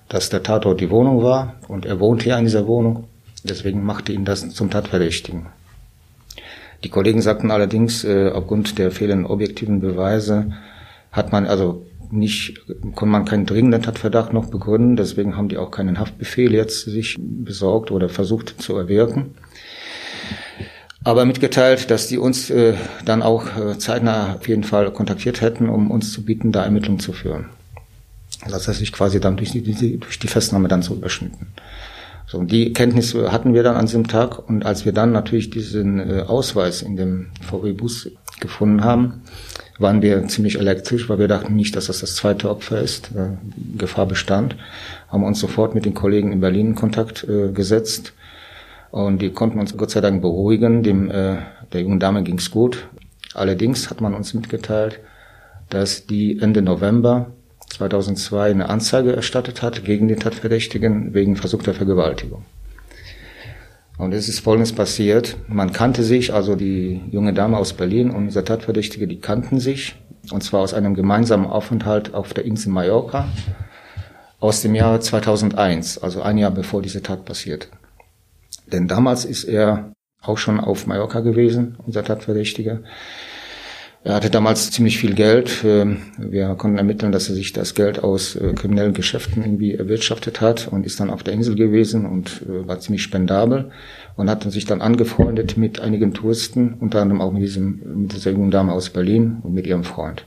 dass 0.08 0.30
der 0.30 0.42
Tatort 0.42 0.80
die 0.80 0.90
Wohnung 0.90 1.22
war 1.22 1.54
und 1.68 1.86
er 1.86 2.00
wohnt 2.00 2.22
hier 2.22 2.36
in 2.36 2.44
dieser 2.44 2.66
Wohnung. 2.66 3.04
Deswegen 3.44 3.84
machte 3.84 4.12
ihn 4.12 4.24
das 4.24 4.48
zum 4.50 4.68
Tatverdächtigen. 4.68 5.46
Die 6.82 6.88
Kollegen 6.88 7.22
sagten 7.22 7.50
allerdings, 7.50 8.04
aufgrund 8.04 8.78
der 8.78 8.90
fehlenden 8.90 9.26
objektiven 9.26 9.80
Beweise 9.80 10.52
hat 11.12 11.30
man 11.30 11.46
also 11.46 11.86
nicht, 12.10 12.60
konnte 12.94 13.06
man 13.06 13.24
keinen 13.24 13.46
dringenden 13.46 13.82
Tatverdacht 13.82 14.32
noch 14.32 14.46
begründen, 14.46 14.96
deswegen 14.96 15.36
haben 15.36 15.48
die 15.48 15.58
auch 15.58 15.70
keinen 15.70 15.98
Haftbefehl 15.98 16.52
jetzt 16.52 16.84
sich 16.84 17.16
besorgt 17.18 17.90
oder 17.90 18.08
versucht 18.08 18.60
zu 18.60 18.76
erwirken. 18.76 19.34
Aber 21.04 21.24
mitgeteilt, 21.24 21.90
dass 21.90 22.08
die 22.08 22.18
uns 22.18 22.50
äh, 22.50 22.74
dann 23.04 23.22
auch 23.22 23.56
äh, 23.56 23.78
zeitnah 23.78 24.34
auf 24.34 24.48
jeden 24.48 24.64
Fall 24.64 24.92
kontaktiert 24.92 25.40
hätten, 25.40 25.68
um 25.68 25.90
uns 25.90 26.12
zu 26.12 26.24
bieten, 26.24 26.52
da 26.52 26.64
Ermittlungen 26.64 27.00
zu 27.00 27.12
führen. 27.12 27.46
Das 28.46 28.68
heißt, 28.68 28.78
sich 28.78 28.92
quasi 28.92 29.20
dann 29.20 29.36
durch 29.36 29.52
die, 29.52 29.98
durch 29.98 30.18
die 30.18 30.28
Festnahme 30.28 30.68
dann 30.68 30.82
so 30.82 30.94
überschnitten. 30.94 31.48
So, 32.26 32.38
und 32.38 32.52
die 32.52 32.74
Kenntnis 32.74 33.14
hatten 33.14 33.54
wir 33.54 33.62
dann 33.62 33.76
an 33.76 33.86
diesem 33.86 34.06
Tag 34.06 34.48
und 34.50 34.66
als 34.66 34.84
wir 34.84 34.92
dann 34.92 35.12
natürlich 35.12 35.48
diesen 35.48 35.98
äh, 35.98 36.22
Ausweis 36.22 36.82
in 36.82 36.96
dem 36.96 37.28
VW-Bus 37.40 38.10
gefunden 38.40 38.84
haben, 38.84 39.22
waren 39.78 40.02
wir 40.02 40.26
ziemlich 40.28 40.58
elektrisch, 40.58 41.08
weil 41.08 41.18
wir 41.18 41.28
dachten 41.28 41.54
nicht, 41.54 41.76
dass 41.76 41.86
das 41.86 42.00
das 42.00 42.16
zweite 42.16 42.50
Opfer 42.50 42.80
ist. 42.80 43.10
Äh, 43.14 43.36
Gefahr 43.76 44.06
bestand. 44.06 44.56
Haben 45.08 45.24
uns 45.24 45.40
sofort 45.40 45.74
mit 45.74 45.84
den 45.84 45.94
Kollegen 45.94 46.32
in 46.32 46.40
Berlin 46.40 46.68
in 46.68 46.74
Kontakt 46.74 47.24
äh, 47.24 47.52
gesetzt 47.52 48.12
und 48.90 49.22
die 49.22 49.30
konnten 49.30 49.60
uns 49.60 49.76
Gott 49.76 49.90
sei 49.90 50.00
Dank 50.00 50.22
beruhigen. 50.22 50.82
Dem, 50.82 51.10
äh, 51.10 51.36
der 51.72 51.82
jungen 51.82 52.00
Dame 52.00 52.22
ging's 52.22 52.50
gut. 52.50 52.88
Allerdings 53.34 53.90
hat 53.90 54.00
man 54.00 54.14
uns 54.14 54.34
mitgeteilt, 54.34 55.00
dass 55.68 56.06
die 56.06 56.38
Ende 56.40 56.62
November 56.62 57.30
2002 57.70 58.50
eine 58.50 58.68
Anzeige 58.70 59.14
erstattet 59.14 59.62
hat 59.62 59.84
gegen 59.84 60.08
den 60.08 60.18
Tatverdächtigen 60.18 61.12
wegen 61.12 61.36
versuchter 61.36 61.74
Vergewaltigung. 61.74 62.44
Und 63.98 64.14
es 64.14 64.28
ist 64.28 64.38
Folgendes 64.40 64.72
passiert. 64.72 65.36
Man 65.48 65.72
kannte 65.72 66.04
sich, 66.04 66.32
also 66.32 66.54
die 66.54 67.02
junge 67.10 67.34
Dame 67.34 67.58
aus 67.58 67.72
Berlin 67.72 68.10
und 68.10 68.28
dieser 68.28 68.44
Tatverdächtige, 68.44 69.08
die 69.08 69.20
kannten 69.20 69.58
sich. 69.58 69.96
Und 70.30 70.42
zwar 70.44 70.60
aus 70.60 70.72
einem 70.72 70.94
gemeinsamen 70.94 71.46
Aufenthalt 71.46 72.14
auf 72.14 72.32
der 72.32 72.44
Insel 72.44 72.70
Mallorca 72.70 73.28
aus 74.40 74.62
dem 74.62 74.74
Jahre 74.74 75.00
2001, 75.00 75.98
also 75.98 76.22
ein 76.22 76.38
Jahr 76.38 76.52
bevor 76.52 76.80
diese 76.80 77.02
Tat 77.02 77.24
passiert. 77.24 77.70
Denn 78.72 78.86
damals 78.86 79.24
ist 79.24 79.44
er 79.44 79.92
auch 80.22 80.38
schon 80.38 80.60
auf 80.60 80.86
Mallorca 80.86 81.20
gewesen, 81.20 81.76
unser 81.84 82.04
Tatverdächtiger. 82.04 82.80
Er 84.04 84.14
hatte 84.14 84.30
damals 84.30 84.70
ziemlich 84.70 84.98
viel 84.98 85.14
Geld. 85.14 85.64
Ähm, 85.64 85.98
wir 86.18 86.54
konnten 86.54 86.78
ermitteln, 86.78 87.10
dass 87.10 87.28
er 87.28 87.34
sich 87.34 87.52
das 87.52 87.74
Geld 87.74 88.02
aus 88.02 88.36
äh, 88.36 88.52
kriminellen 88.54 88.94
Geschäften 88.94 89.42
irgendwie 89.42 89.74
erwirtschaftet 89.74 90.40
hat 90.40 90.68
und 90.68 90.86
ist 90.86 91.00
dann 91.00 91.10
auf 91.10 91.24
der 91.24 91.34
Insel 91.34 91.56
gewesen 91.56 92.06
und 92.06 92.42
äh, 92.42 92.66
war 92.66 92.78
ziemlich 92.78 93.02
spendabel 93.02 93.70
und 94.16 94.30
hat 94.30 94.50
sich 94.50 94.66
dann 94.66 94.82
angefreundet 94.82 95.56
mit 95.56 95.80
einigen 95.80 96.14
Touristen, 96.14 96.74
unter 96.80 97.02
anderem 97.02 97.20
auch 97.20 97.32
mit, 97.32 97.42
diesem, 97.42 98.02
mit 98.02 98.12
dieser 98.12 98.30
jungen 98.30 98.52
Dame 98.52 98.72
aus 98.72 98.90
Berlin 98.90 99.38
und 99.42 99.52
mit 99.52 99.66
ihrem 99.66 99.84
Freund. 99.84 100.24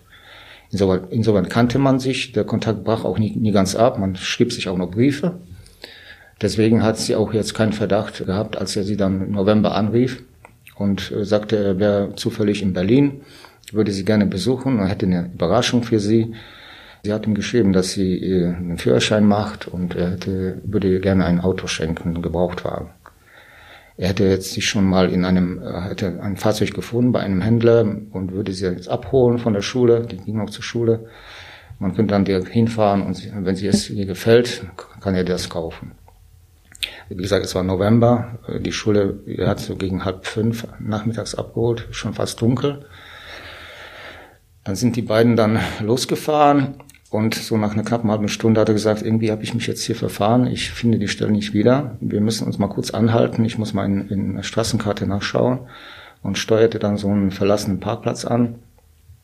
Insoweit, 0.69 1.03
insoweit 1.09 1.49
kannte 1.49 1.79
man 1.79 1.99
sich, 1.99 2.33
der 2.33 2.43
Kontakt 2.43 2.83
brach 2.83 3.05
auch 3.05 3.17
nie, 3.17 3.35
nie 3.35 3.51
ganz 3.51 3.75
ab, 3.75 3.99
man 3.99 4.15
schrieb 4.15 4.51
sich 4.51 4.67
auch 4.67 4.77
noch 4.77 4.91
Briefe. 4.91 5.39
Deswegen 6.41 6.83
hat 6.83 6.97
sie 6.97 7.15
auch 7.15 7.33
jetzt 7.33 7.53
keinen 7.53 7.73
Verdacht 7.73 8.25
gehabt, 8.25 8.57
als 8.57 8.75
er 8.75 8.83
sie 8.83 8.97
dann 8.97 9.21
im 9.21 9.31
November 9.31 9.75
anrief 9.75 10.23
und 10.75 11.11
äh, 11.11 11.23
sagte, 11.23 11.57
er 11.57 11.79
wäre 11.79 12.15
zufällig 12.15 12.61
in 12.61 12.73
Berlin, 12.73 13.21
würde 13.73 13.91
sie 13.91 14.05
gerne 14.05 14.25
besuchen 14.25 14.79
und 14.79 14.87
hätte 14.87 15.05
eine 15.05 15.29
Überraschung 15.33 15.83
für 15.83 15.99
sie. 15.99 16.33
Sie 17.03 17.13
hat 17.13 17.25
ihm 17.25 17.33
geschrieben, 17.33 17.73
dass 17.73 17.91
sie 17.91 18.17
äh, 18.17 18.47
einen 18.47 18.77
Führerschein 18.77 19.25
macht 19.25 19.67
und 19.67 19.95
er 19.95 20.11
hätte, 20.11 20.61
würde 20.63 20.99
gerne 20.99 21.25
ein 21.25 21.39
Auto 21.39 21.67
schenken, 21.67 22.09
einen 22.09 22.21
Gebrauchtwagen. 22.21 22.89
Er 23.97 24.09
hätte 24.09 24.23
jetzt 24.23 24.53
sich 24.53 24.65
schon 24.65 24.85
mal 24.85 25.11
in 25.11 25.25
einem, 25.25 25.61
hätte 25.61 26.21
ein 26.21 26.37
Fahrzeug 26.37 26.73
gefunden 26.73 27.11
bei 27.11 27.19
einem 27.19 27.41
Händler 27.41 27.81
und 27.81 28.31
würde 28.31 28.51
sie 28.51 28.65
jetzt 28.65 28.89
abholen 28.89 29.37
von 29.37 29.53
der 29.53 29.61
Schule. 29.61 30.07
Die 30.07 30.17
ging 30.17 30.39
auch 30.39 30.49
zur 30.49 30.63
Schule. 30.63 31.07
Man 31.77 31.95
könnte 31.95 32.13
dann 32.13 32.25
direkt 32.25 32.49
hinfahren 32.49 33.01
und 33.01 33.29
wenn 33.45 33.55
sie 33.55 33.67
es 33.67 33.89
ihr 33.89 34.05
gefällt, 34.05 34.65
kann 35.01 35.13
er 35.13 35.23
das 35.23 35.49
kaufen. 35.49 35.91
Wie 37.09 37.15
gesagt, 37.15 37.43
es 37.45 37.53
war 37.55 37.63
November. 37.63 38.39
Die 38.59 38.71
Schule 38.71 39.19
er 39.25 39.49
hat 39.49 39.59
so 39.59 39.75
gegen 39.75 40.05
halb 40.05 40.25
fünf 40.25 40.67
nachmittags 40.79 41.35
abgeholt, 41.35 41.87
schon 41.91 42.13
fast 42.13 42.41
dunkel. 42.41 42.85
Dann 44.63 44.75
sind 44.75 44.96
die 44.96 45.01
beiden 45.01 45.36
dann 45.36 45.60
losgefahren 45.80 46.75
und 47.12 47.36
so 47.36 47.58
nach 47.58 47.74
einer 47.74 47.84
knappen 47.84 48.10
halben 48.10 48.30
Stunde 48.30 48.62
hat 48.62 48.70
er 48.70 48.74
gesagt, 48.74 49.01
irgendwie 49.01 49.32
habe 49.32 49.44
ich 49.44 49.53
mich 49.53 49.68
jetzt 49.68 49.84
hier 49.84 49.98
verfahren, 49.98 50.48
ich 50.48 50.72
finde 50.72 50.98
die 50.98 51.10
Stelle 51.10 51.32
nicht 51.32 51.53
wieder. 51.53 51.98
Wir 52.00 52.22
müssen 52.22 52.48
uns 52.48 52.58
mal 52.58 52.68
kurz 52.68 52.91
anhalten, 52.91 53.44
ich 53.44 53.58
muss 53.58 53.74
mal 53.74 53.86
in, 53.86 54.08
in 54.08 54.36
der 54.36 54.44
Straßenkarte 54.44 55.08
nachschauen 55.08 55.60
und 56.24 56.38
steuerte 56.38 56.80
dann 56.80 56.98
so 56.98 57.10
einen 57.10 57.32
verlassenen 57.32 57.82
Parkplatz 57.82 58.24
an. 58.24 58.56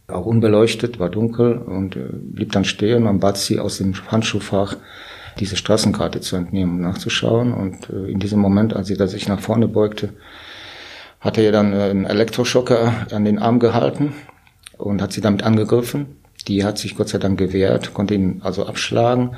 Auch 0.07 0.25
unbeleuchtet, 0.25 0.99
war 0.99 1.09
dunkel 1.09 1.57
und 1.57 1.95
äh, 1.95 2.09
blieb 2.11 2.51
dann 2.51 2.65
stehen 2.65 3.07
und 3.07 3.19
bat 3.19 3.37
sie 3.37 3.59
aus 3.59 3.77
dem 3.77 3.93
Handschuhfach 4.11 4.75
diese 5.39 5.55
Straßenkarte 5.55 6.19
zu 6.19 6.35
entnehmen 6.35 6.75
und 6.75 6.81
nachzuschauen. 6.81 7.53
Und 7.53 7.89
äh, 7.89 8.09
in 8.09 8.19
diesem 8.19 8.39
Moment, 8.39 8.75
als 8.75 8.87
sie 8.87 8.97
da 8.97 9.07
sich 9.07 9.27
nach 9.27 9.39
vorne 9.39 9.67
beugte, 9.67 10.09
hat 11.19 11.37
er 11.37 11.51
dann 11.51 11.73
äh, 11.73 11.83
einen 11.83 12.05
Elektroschocker 12.05 13.07
an 13.11 13.23
den 13.23 13.39
Arm 13.39 13.59
gehalten 13.59 14.13
und 14.77 15.01
hat 15.01 15.13
sie 15.13 15.21
damit 15.21 15.43
angegriffen 15.43 16.17
die 16.47 16.63
hat 16.63 16.77
sich 16.77 16.95
Gott 16.95 17.09
sei 17.09 17.17
Dank 17.17 17.37
gewehrt, 17.37 17.93
konnte 17.93 18.13
ihn 18.13 18.41
also 18.43 18.65
abschlagen. 18.65 19.35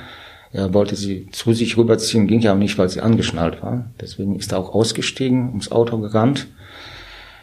Er 0.51 0.73
wollte 0.73 0.95
sie 0.95 1.29
zu 1.31 1.53
sich 1.53 1.77
rüberziehen, 1.77 2.27
ging 2.27 2.39
ja 2.39 2.53
auch 2.53 2.57
nicht, 2.57 2.77
weil 2.77 2.89
sie 2.89 3.01
angeschnallt 3.01 3.61
war. 3.61 3.85
Deswegen 4.01 4.35
ist 4.35 4.51
er 4.51 4.59
auch 4.59 4.73
ausgestiegen, 4.73 5.49
ums 5.49 5.71
Auto 5.71 5.99
gerannt. 5.99 6.47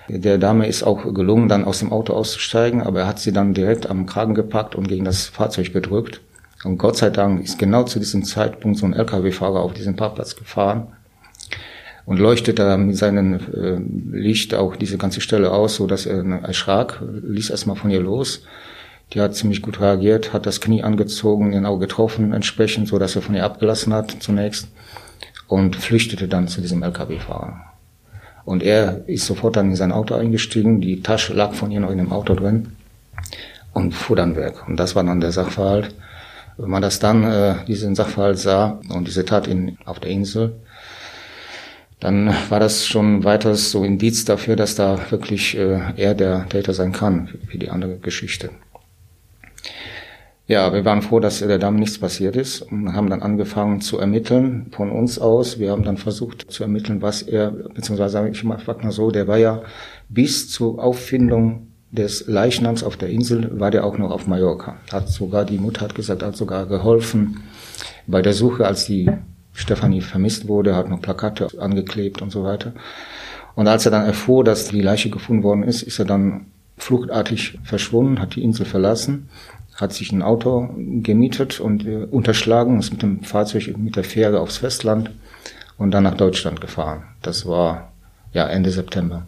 Der 0.08 0.38
Dame 0.38 0.66
ist 0.66 0.82
auch 0.82 1.02
gelungen, 1.14 1.48
dann 1.48 1.64
aus 1.64 1.80
dem 1.80 1.92
Auto 1.92 2.12
auszusteigen, 2.12 2.82
aber 2.82 3.00
er 3.00 3.06
hat 3.08 3.18
sie 3.18 3.32
dann 3.32 3.54
direkt 3.54 3.88
am 3.88 4.06
Kragen 4.06 4.34
gepackt 4.34 4.76
und 4.76 4.88
gegen 4.88 5.04
das 5.04 5.26
Fahrzeug 5.26 5.72
gedrückt. 5.72 6.20
Und 6.64 6.78
Gott 6.78 6.96
sei 6.96 7.10
Dank 7.10 7.42
ist 7.42 7.58
genau 7.58 7.84
zu 7.84 7.98
diesem 7.98 8.24
Zeitpunkt 8.24 8.78
so 8.78 8.86
ein 8.86 8.92
LKW-Fahrer 8.92 9.60
auf 9.60 9.74
diesen 9.74 9.96
Parkplatz 9.96 10.36
gefahren 10.36 10.95
und 12.06 12.18
leuchtete 12.18 12.78
mit 12.78 12.96
seinem 12.96 13.34
äh, 13.34 14.16
Licht 14.16 14.54
auch 14.54 14.76
diese 14.76 14.96
ganze 14.96 15.20
Stelle 15.20 15.50
aus, 15.50 15.74
so 15.76 15.86
dass 15.86 16.06
er 16.06 16.24
erschrak, 16.42 17.02
ließ 17.02 17.50
erstmal 17.50 17.76
von 17.76 17.90
ihr 17.90 18.00
los 18.00 18.42
die 19.12 19.20
hat 19.20 19.34
ziemlich 19.34 19.62
gut 19.62 19.80
reagiert, 19.80 20.32
hat 20.32 20.46
das 20.46 20.60
Knie 20.60 20.82
angezogen, 20.82 21.52
genau 21.52 21.78
getroffen 21.78 22.32
entsprechend, 22.32 22.88
so 22.88 22.98
dass 22.98 23.16
er 23.16 23.22
von 23.22 23.34
ihr 23.34 23.44
abgelassen 23.44 23.92
hat 23.92 24.16
zunächst 24.20 24.68
und 25.46 25.76
flüchtete 25.76 26.28
dann 26.28 26.48
zu 26.48 26.60
diesem 26.60 26.82
LKW-Fahrer. 26.82 27.60
Und 28.44 28.62
er 28.62 29.08
ist 29.08 29.26
sofort 29.26 29.56
dann 29.56 29.70
in 29.70 29.76
sein 29.76 29.92
Auto 29.92 30.14
eingestiegen, 30.14 30.80
die 30.80 31.02
Tasche 31.02 31.34
lag 31.34 31.52
von 31.52 31.70
ihr 31.70 31.80
noch 31.80 31.90
in 31.90 31.98
dem 31.98 32.12
Auto 32.12 32.34
drin 32.34 32.72
und 33.72 33.92
fuhr 33.92 34.16
dann 34.16 34.36
weg. 34.36 34.68
Und 34.68 34.76
das 34.76 34.94
war 34.94 35.04
dann 35.04 35.20
der 35.20 35.32
Sachverhalt. 35.32 35.94
Wenn 36.56 36.70
man 36.70 36.82
das 36.82 36.98
dann, 36.98 37.24
äh, 37.24 37.54
diesen 37.66 37.94
Sachverhalt 37.94 38.38
sah 38.38 38.80
und 38.88 39.06
diese 39.06 39.24
Tat 39.24 39.46
in, 39.46 39.78
auf 39.84 40.00
der 40.00 40.10
Insel, 40.10 40.56
dann 42.00 42.34
war 42.50 42.60
das 42.60 42.86
schon 42.86 43.24
weiteres 43.24 43.70
so 43.70 43.82
Indiz 43.82 44.24
dafür, 44.24 44.56
dass 44.56 44.74
da 44.74 45.10
wirklich 45.10 45.56
äh, 45.56 45.80
er 45.96 46.14
der 46.14 46.48
Täter 46.48 46.74
sein 46.74 46.92
kann, 46.92 47.30
wie 47.48 47.58
die 47.58 47.70
andere 47.70 47.98
Geschichte. 47.98 48.50
Ja, 50.48 50.72
wir 50.72 50.84
waren 50.84 51.02
froh, 51.02 51.18
dass 51.18 51.40
der 51.40 51.58
Dame 51.58 51.80
nichts 51.80 51.98
passiert 51.98 52.36
ist 52.36 52.62
und 52.62 52.92
haben 52.92 53.10
dann 53.10 53.22
angefangen 53.22 53.80
zu 53.80 53.98
ermitteln 53.98 54.66
von 54.70 54.92
uns 54.92 55.18
aus. 55.18 55.58
Wir 55.58 55.72
haben 55.72 55.82
dann 55.82 55.96
versucht 55.96 56.52
zu 56.52 56.62
ermitteln, 56.62 57.02
was 57.02 57.22
er, 57.22 57.50
beziehungsweise 57.50 58.28
ich 58.28 58.44
mal, 58.44 58.60
mal 58.64 58.92
so, 58.92 59.10
der 59.10 59.26
war 59.26 59.38
ja 59.38 59.62
bis 60.08 60.48
zur 60.48 60.80
Auffindung 60.80 61.72
des 61.90 62.28
Leichnams 62.28 62.84
auf 62.84 62.96
der 62.96 63.08
Insel, 63.08 63.58
war 63.58 63.72
der 63.72 63.84
auch 63.84 63.98
noch 63.98 64.12
auf 64.12 64.28
Mallorca. 64.28 64.76
Hat 64.92 65.08
sogar, 65.08 65.44
die 65.44 65.58
Mutter 65.58 65.80
hat 65.80 65.96
gesagt, 65.96 66.22
hat 66.22 66.36
sogar 66.36 66.66
geholfen 66.66 67.42
bei 68.06 68.22
der 68.22 68.32
Suche, 68.32 68.66
als 68.66 68.86
die 68.86 69.10
Stefanie 69.56 70.00
vermisst 70.00 70.46
wurde, 70.46 70.76
hat 70.76 70.88
noch 70.88 71.00
Plakate 71.00 71.48
angeklebt 71.58 72.22
und 72.22 72.30
so 72.30 72.44
weiter. 72.44 72.72
Und 73.54 73.66
als 73.68 73.86
er 73.86 73.90
dann 73.90 74.04
erfuhr, 74.04 74.44
dass 74.44 74.68
die 74.68 74.82
Leiche 74.82 75.10
gefunden 75.10 75.42
worden 75.42 75.64
ist, 75.64 75.82
ist 75.82 75.98
er 75.98 76.04
dann 76.04 76.46
fluchtartig 76.78 77.58
verschwunden, 77.64 78.20
hat 78.20 78.36
die 78.36 78.44
Insel 78.44 78.66
verlassen 78.66 79.28
hat 79.76 79.92
sich 79.92 80.10
ein 80.10 80.22
Auto 80.22 80.70
gemietet 81.02 81.60
und 81.60 81.86
äh, 81.86 82.06
unterschlagen, 82.10 82.78
ist 82.78 82.92
mit 82.92 83.02
dem 83.02 83.22
Fahrzeug 83.22 83.76
mit 83.76 83.96
der 83.96 84.04
Fähre 84.04 84.40
aufs 84.40 84.58
Festland 84.58 85.10
und 85.76 85.90
dann 85.90 86.04
nach 86.04 86.16
Deutschland 86.16 86.60
gefahren. 86.60 87.04
Das 87.22 87.46
war 87.46 87.92
ja 88.32 88.46
Ende 88.46 88.70
September. 88.70 89.26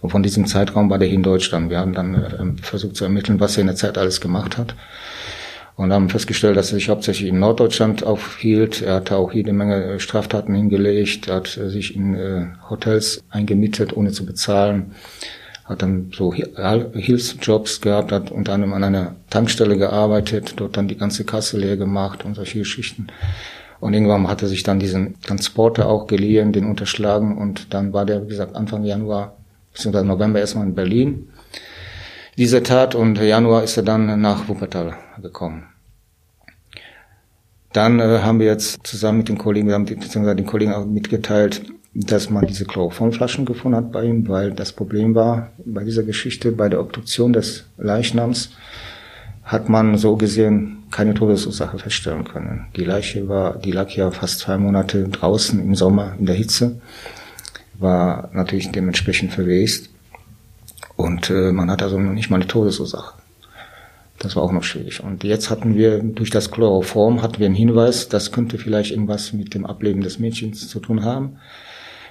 Und 0.00 0.10
von 0.10 0.22
diesem 0.22 0.46
Zeitraum 0.46 0.90
war 0.90 0.98
der 0.98 1.08
hier 1.08 1.16
in 1.16 1.22
Deutschland. 1.22 1.70
Wir 1.70 1.78
haben 1.78 1.92
dann 1.92 2.14
äh, 2.14 2.62
versucht 2.62 2.96
zu 2.96 3.04
ermitteln, 3.04 3.40
was 3.40 3.56
er 3.56 3.62
in 3.62 3.66
der 3.68 3.76
Zeit 3.76 3.98
alles 3.98 4.20
gemacht 4.20 4.56
hat. 4.56 4.74
Und 5.76 5.92
haben 5.92 6.08
festgestellt, 6.08 6.56
dass 6.56 6.70
er 6.70 6.76
sich 6.76 6.88
hauptsächlich 6.88 7.28
in 7.28 7.40
Norddeutschland 7.40 8.04
aufhielt. 8.04 8.80
Er 8.80 8.94
hatte 8.96 9.16
auch 9.16 9.32
jede 9.32 9.52
Menge 9.52 9.82
äh, 9.84 10.00
Straftaten 10.00 10.54
hingelegt. 10.54 11.28
Hat 11.28 11.56
äh, 11.56 11.68
sich 11.68 11.96
in 11.96 12.14
äh, 12.14 12.46
Hotels 12.70 13.24
eingemietet, 13.30 13.96
ohne 13.96 14.12
zu 14.12 14.24
bezahlen 14.24 14.94
hat 15.64 15.80
dann 15.80 16.10
so 16.14 16.32
Hilfsjobs 16.34 17.80
gehabt, 17.80 18.12
hat 18.12 18.30
unter 18.30 18.52
anderem 18.52 18.74
an 18.74 18.84
einer 18.84 19.16
Tankstelle 19.30 19.78
gearbeitet, 19.78 20.54
dort 20.56 20.76
dann 20.76 20.88
die 20.88 20.96
ganze 20.96 21.24
Kasse 21.24 21.58
leer 21.58 21.76
gemacht 21.76 22.24
und 22.24 22.34
solche 22.34 22.58
Geschichten. 22.58 23.06
Und 23.80 23.94
irgendwann 23.94 24.28
hat 24.28 24.42
er 24.42 24.48
sich 24.48 24.62
dann 24.62 24.78
diesen 24.78 25.20
Transporter 25.22 25.88
auch 25.88 26.06
geliehen, 26.06 26.52
den 26.52 26.66
unterschlagen 26.66 27.38
und 27.38 27.72
dann 27.72 27.92
war 27.92 28.04
der, 28.04 28.24
wie 28.24 28.28
gesagt, 28.28 28.56
Anfang 28.56 28.84
Januar 28.84 29.36
bzw. 29.72 30.02
November 30.02 30.38
erstmal 30.38 30.66
in 30.66 30.74
Berlin. 30.74 31.28
Diese 32.36 32.64
Tat 32.64 32.96
und 32.96 33.18
Januar 33.18 33.62
ist 33.62 33.76
er 33.76 33.84
dann 33.84 34.20
nach 34.20 34.48
Wuppertal 34.48 34.96
gekommen. 35.22 35.68
Dann 37.72 38.00
äh, 38.00 38.20
haben 38.22 38.40
wir 38.40 38.46
jetzt 38.46 38.84
zusammen 38.84 39.18
mit 39.18 39.28
den 39.28 39.38
Kollegen, 39.38 39.68
wir 39.68 39.74
haben 39.74 39.86
den 39.86 40.46
Kollegen 40.46 40.72
auch 40.72 40.84
mitgeteilt, 40.84 41.62
dass 41.94 42.30
man 42.30 42.44
diese 42.44 42.64
Chloroformflaschen 42.64 43.44
gefunden 43.44 43.76
hat 43.76 43.92
bei 43.92 44.02
ihm, 44.04 44.26
weil 44.28 44.50
das 44.50 44.72
Problem 44.72 45.14
war 45.14 45.52
bei 45.64 45.84
dieser 45.84 46.02
Geschichte, 46.02 46.50
bei 46.50 46.68
der 46.68 46.80
Obduktion 46.80 47.32
des 47.32 47.66
Leichnams 47.78 48.50
hat 49.44 49.68
man 49.68 49.96
so 49.96 50.16
gesehen 50.16 50.78
keine 50.90 51.14
Todesursache 51.14 51.78
feststellen 51.78 52.24
können. 52.24 52.66
Die 52.74 52.84
Leiche 52.84 53.28
war, 53.28 53.58
die 53.58 53.70
lag 53.70 53.90
ja 53.90 54.10
fast 54.10 54.40
zwei 54.40 54.58
Monate 54.58 55.08
draußen 55.08 55.60
im 55.60 55.76
Sommer 55.76 56.16
in 56.18 56.26
der 56.26 56.34
Hitze, 56.34 56.80
war 57.78 58.30
natürlich 58.32 58.72
dementsprechend 58.72 59.32
verwest 59.32 59.93
und 60.96 61.30
äh, 61.30 61.52
man 61.52 61.70
hat 61.70 61.82
also 61.82 61.98
noch 61.98 62.12
nicht 62.12 62.30
mal 62.30 62.36
eine 62.36 62.46
Todesursache. 62.46 63.14
Das 64.18 64.36
war 64.36 64.42
auch 64.42 64.52
noch 64.52 64.62
schwierig. 64.62 65.02
Und 65.02 65.24
jetzt 65.24 65.50
hatten 65.50 65.74
wir 65.74 66.02
durch 66.02 66.30
das 66.30 66.50
Chloroform 66.50 67.20
hatten 67.20 67.40
wir 67.40 67.46
einen 67.46 67.54
Hinweis, 67.54 68.08
das 68.08 68.32
könnte 68.32 68.58
vielleicht 68.58 68.92
irgendwas 68.92 69.32
mit 69.32 69.54
dem 69.54 69.66
Ableben 69.66 70.02
des 70.02 70.18
Mädchens 70.18 70.68
zu 70.68 70.80
tun 70.80 71.04
haben. 71.04 71.38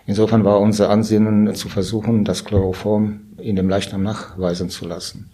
Insofern 0.05 0.43
war 0.43 0.59
unser 0.59 0.89
Ansinnen 0.89 1.55
zu 1.55 1.69
versuchen, 1.69 2.25
das 2.25 2.43
Chloroform 2.43 3.21
in 3.37 3.55
dem 3.55 3.69
Leichnam 3.69 4.03
nachweisen 4.03 4.69
zu 4.69 4.85
lassen. 4.85 5.29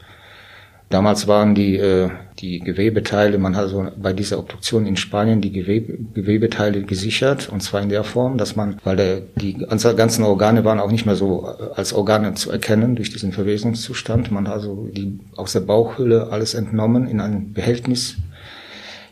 Damals 0.89 1.27
waren 1.27 1.53
die, 1.53 1.77
äh, 1.77 2.09
die 2.39 2.59
Gewebeteile, 2.59 3.37
man 3.37 3.55
hat 3.55 3.65
also 3.65 3.87
bei 3.95 4.11
dieser 4.11 4.39
Obduktion 4.39 4.87
in 4.87 4.97
Spanien 4.97 5.39
die 5.39 5.51
Gewebe, 5.51 5.99
Gewebeteile 6.15 6.81
gesichert, 6.81 7.47
und 7.47 7.61
zwar 7.61 7.81
in 7.81 7.89
der 7.89 8.03
Form, 8.03 8.39
dass 8.39 8.55
man, 8.55 8.79
weil 8.83 8.95
der, 8.95 9.21
die 9.35 9.53
ganzen 9.53 10.23
Organe 10.23 10.65
waren 10.65 10.79
auch 10.79 10.91
nicht 10.91 11.05
mehr 11.05 11.15
so 11.15 11.47
äh, 11.47 11.75
als 11.75 11.93
Organe 11.93 12.33
zu 12.33 12.49
erkennen 12.49 12.95
durch 12.95 13.11
diesen 13.11 13.33
Verwesungszustand. 13.33 14.31
Man 14.31 14.47
hat 14.47 14.55
also 14.55 14.89
die 14.91 15.19
aus 15.35 15.53
der 15.53 15.59
Bauchhülle 15.59 16.29
alles 16.31 16.55
entnommen, 16.55 17.07
in 17.07 17.21
ein 17.21 17.53
Behältnis 17.53 18.17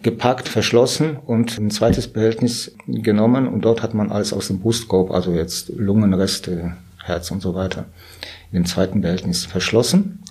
gepackt, 0.01 0.47
verschlossen 0.47 1.17
und 1.17 1.59
ein 1.59 1.69
zweites 1.69 2.07
Behältnis 2.07 2.75
genommen 2.87 3.47
und 3.47 3.61
dort 3.65 3.83
hat 3.83 3.93
man 3.93 4.11
alles 4.11 4.33
aus 4.33 4.47
dem 4.47 4.59
Brustkorb, 4.59 5.11
also 5.11 5.31
jetzt 5.31 5.69
Lungenreste, 5.75 6.73
Herz 7.03 7.29
und 7.29 7.41
so 7.41 7.53
weiter, 7.53 7.85
in 8.51 8.61
dem 8.61 8.65
zweiten 8.65 9.01
Behältnis 9.01 9.45
verschlossen. 9.45 10.23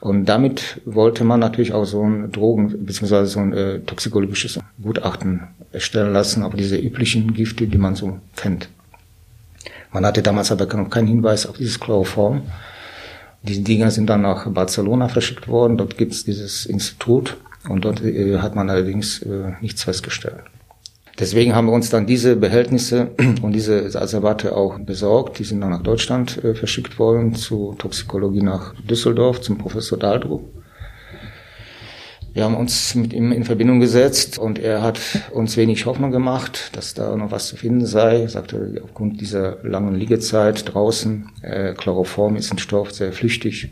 Und 0.00 0.26
damit 0.26 0.80
wollte 0.84 1.24
man 1.24 1.40
natürlich 1.40 1.72
auch 1.72 1.84
so 1.84 2.02
ein 2.02 2.30
Drogen- 2.30 2.84
bzw. 2.84 3.24
so 3.24 3.40
ein 3.40 3.52
äh, 3.52 3.80
toxikologisches 3.80 4.58
Gutachten 4.82 5.48
erstellen 5.72 6.12
lassen 6.12 6.42
auf 6.42 6.54
diese 6.54 6.76
üblichen 6.76 7.32
Gifte, 7.32 7.66
die 7.66 7.78
man 7.78 7.94
so 7.94 8.18
kennt. 8.36 8.68
Man 9.92 10.04
hatte 10.04 10.22
damals 10.22 10.52
aber 10.52 10.66
noch 10.76 10.90
keinen 10.90 11.08
Hinweis 11.08 11.46
auf 11.46 11.56
dieses 11.56 11.80
Chloroform. 11.80 12.42
Diese 13.42 13.62
Dinger 13.62 13.90
sind 13.90 14.10
dann 14.10 14.22
nach 14.22 14.50
Barcelona 14.50 15.08
verschickt 15.08 15.48
worden. 15.48 15.78
Dort 15.78 15.96
gibt 15.96 16.12
es 16.12 16.24
dieses 16.24 16.66
Institut 16.66 17.36
und 17.68 17.84
dort 17.84 18.02
äh, 18.02 18.38
hat 18.38 18.54
man 18.54 18.68
allerdings 18.68 19.22
äh, 19.22 19.52
nichts 19.60 19.84
festgestellt. 19.84 20.42
Deswegen 21.18 21.54
haben 21.54 21.66
wir 21.66 21.72
uns 21.72 21.88
dann 21.88 22.06
diese 22.06 22.36
Behältnisse 22.36 23.10
und 23.42 23.52
diese 23.52 23.84
Asservate 23.94 24.54
auch 24.54 24.78
besorgt. 24.78 25.38
Die 25.38 25.44
sind 25.44 25.60
dann 25.62 25.70
nach 25.70 25.82
Deutschland 25.82 26.42
äh, 26.44 26.54
verschickt 26.54 26.98
worden, 26.98 27.34
zu 27.34 27.74
Toxikologie 27.78 28.42
nach 28.42 28.74
Düsseldorf, 28.82 29.40
zum 29.40 29.56
Professor 29.56 29.98
Daldrup. 29.98 30.44
Wir 32.34 32.44
haben 32.44 32.54
uns 32.54 32.94
mit 32.94 33.14
ihm 33.14 33.32
in 33.32 33.44
Verbindung 33.44 33.80
gesetzt 33.80 34.36
und 34.38 34.58
er 34.58 34.82
hat 34.82 35.00
uns 35.32 35.56
wenig 35.56 35.86
Hoffnung 35.86 36.10
gemacht, 36.10 36.68
dass 36.76 36.92
da 36.92 37.16
noch 37.16 37.30
was 37.30 37.46
zu 37.46 37.56
finden 37.56 37.86
sei. 37.86 38.20
Er 38.20 38.28
sagte, 38.28 38.82
aufgrund 38.84 39.22
dieser 39.22 39.56
langen 39.62 39.94
Liegezeit 39.94 40.74
draußen, 40.74 41.30
äh, 41.40 41.72
Chloroform 41.72 42.36
ist 42.36 42.52
ein 42.52 42.58
Stoff 42.58 42.92
sehr 42.92 43.14
flüchtig. 43.14 43.70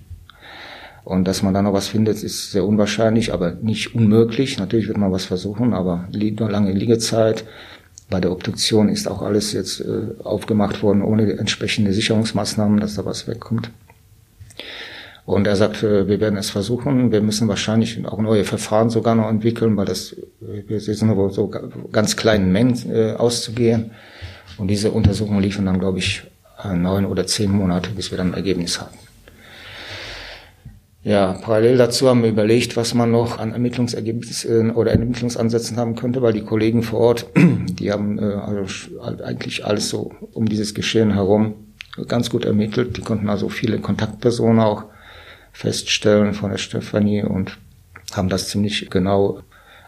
Und 1.04 1.28
dass 1.28 1.42
man 1.42 1.52
da 1.52 1.60
noch 1.60 1.74
was 1.74 1.88
findet, 1.88 2.22
ist 2.22 2.52
sehr 2.52 2.64
unwahrscheinlich, 2.64 3.32
aber 3.32 3.52
nicht 3.52 3.94
unmöglich. 3.94 4.58
Natürlich 4.58 4.88
wird 4.88 4.96
man 4.96 5.12
was 5.12 5.26
versuchen, 5.26 5.74
aber 5.74 6.08
lange 6.10 6.72
Liegezeit. 6.72 7.44
Bei 8.08 8.20
der 8.20 8.32
Obduktion 8.32 8.88
ist 8.88 9.06
auch 9.06 9.20
alles 9.20 9.52
jetzt 9.52 9.80
äh, 9.80 10.14
aufgemacht 10.22 10.82
worden, 10.82 11.02
ohne 11.02 11.38
entsprechende 11.38 11.92
Sicherungsmaßnahmen, 11.92 12.80
dass 12.80 12.94
da 12.94 13.04
was 13.04 13.28
wegkommt. 13.28 13.70
Und 15.26 15.46
er 15.46 15.56
sagt, 15.56 15.82
wir 15.82 16.20
werden 16.20 16.36
es 16.36 16.50
versuchen. 16.50 17.10
Wir 17.10 17.22
müssen 17.22 17.48
wahrscheinlich 17.48 18.04
auch 18.06 18.18
neue 18.18 18.44
Verfahren 18.44 18.90
sogar 18.90 19.14
noch 19.14 19.30
entwickeln, 19.30 19.74
weil 19.74 19.86
das, 19.86 20.14
wir 20.40 20.80
sind 20.80 21.08
aber 21.08 21.30
so 21.30 21.50
ganz 21.92 22.16
kleinen 22.16 22.52
Mengen 22.52 22.90
äh, 22.90 23.12
auszugehen. 23.12 23.92
Und 24.58 24.68
diese 24.68 24.90
Untersuchungen 24.90 25.42
liefen 25.42 25.64
dann, 25.64 25.80
glaube 25.80 25.98
ich, 25.98 26.24
neun 26.72 27.06
oder 27.06 27.26
zehn 27.26 27.50
Monate, 27.50 27.90
bis 27.90 28.10
wir 28.10 28.18
dann 28.18 28.28
ein 28.28 28.34
Ergebnis 28.34 28.80
hatten. 28.80 28.96
Ja, 31.04 31.34
parallel 31.34 31.76
dazu 31.76 32.08
haben 32.08 32.22
wir 32.22 32.30
überlegt, 32.30 32.78
was 32.78 32.94
man 32.94 33.10
noch 33.10 33.38
an 33.38 33.52
Ermittlungsergebnissen 33.52 34.70
oder 34.70 34.92
Ermittlungsansätzen 34.92 35.76
haben 35.76 35.96
könnte, 35.96 36.22
weil 36.22 36.32
die 36.32 36.40
Kollegen 36.40 36.82
vor 36.82 37.00
Ort, 37.00 37.26
die 37.36 37.92
haben 37.92 38.18
äh, 38.18 38.22
also 38.22 39.02
eigentlich 39.22 39.66
alles 39.66 39.90
so 39.90 40.12
um 40.32 40.48
dieses 40.48 40.74
Geschehen 40.74 41.12
herum 41.12 41.56
ganz 42.08 42.30
gut 42.30 42.46
ermittelt. 42.46 42.96
Die 42.96 43.02
konnten 43.02 43.28
also 43.28 43.50
viele 43.50 43.80
Kontaktpersonen 43.80 44.60
auch 44.60 44.84
feststellen 45.52 46.32
von 46.32 46.50
der 46.50 46.58
Stefanie 46.58 47.22
und 47.22 47.58
haben 48.14 48.30
das 48.30 48.48
ziemlich 48.48 48.88
genau 48.88 49.40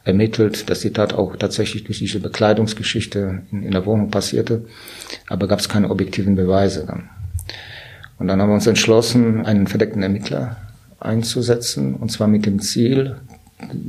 ermittelt, 0.04 0.68
dass 0.68 0.80
die 0.80 0.92
Tat 0.92 1.14
auch 1.14 1.34
tatsächlich 1.36 1.84
durch 1.84 1.98
diese 1.98 2.20
Bekleidungsgeschichte 2.20 3.42
in, 3.50 3.62
in 3.62 3.70
der 3.70 3.86
Wohnung 3.86 4.10
passierte. 4.10 4.66
Aber 5.28 5.48
gab 5.48 5.60
es 5.60 5.68
keine 5.70 5.88
objektiven 5.88 6.34
Beweise 6.34 6.84
dann. 6.86 7.08
Und 8.18 8.28
dann 8.28 8.40
haben 8.40 8.50
wir 8.50 8.54
uns 8.54 8.66
entschlossen, 8.66 9.46
einen 9.46 9.66
verdeckten 9.66 10.02
Ermittler 10.02 10.58
einzusetzen, 11.00 11.94
und 11.94 12.10
zwar 12.10 12.28
mit 12.28 12.46
dem 12.46 12.60
Ziel, 12.60 13.16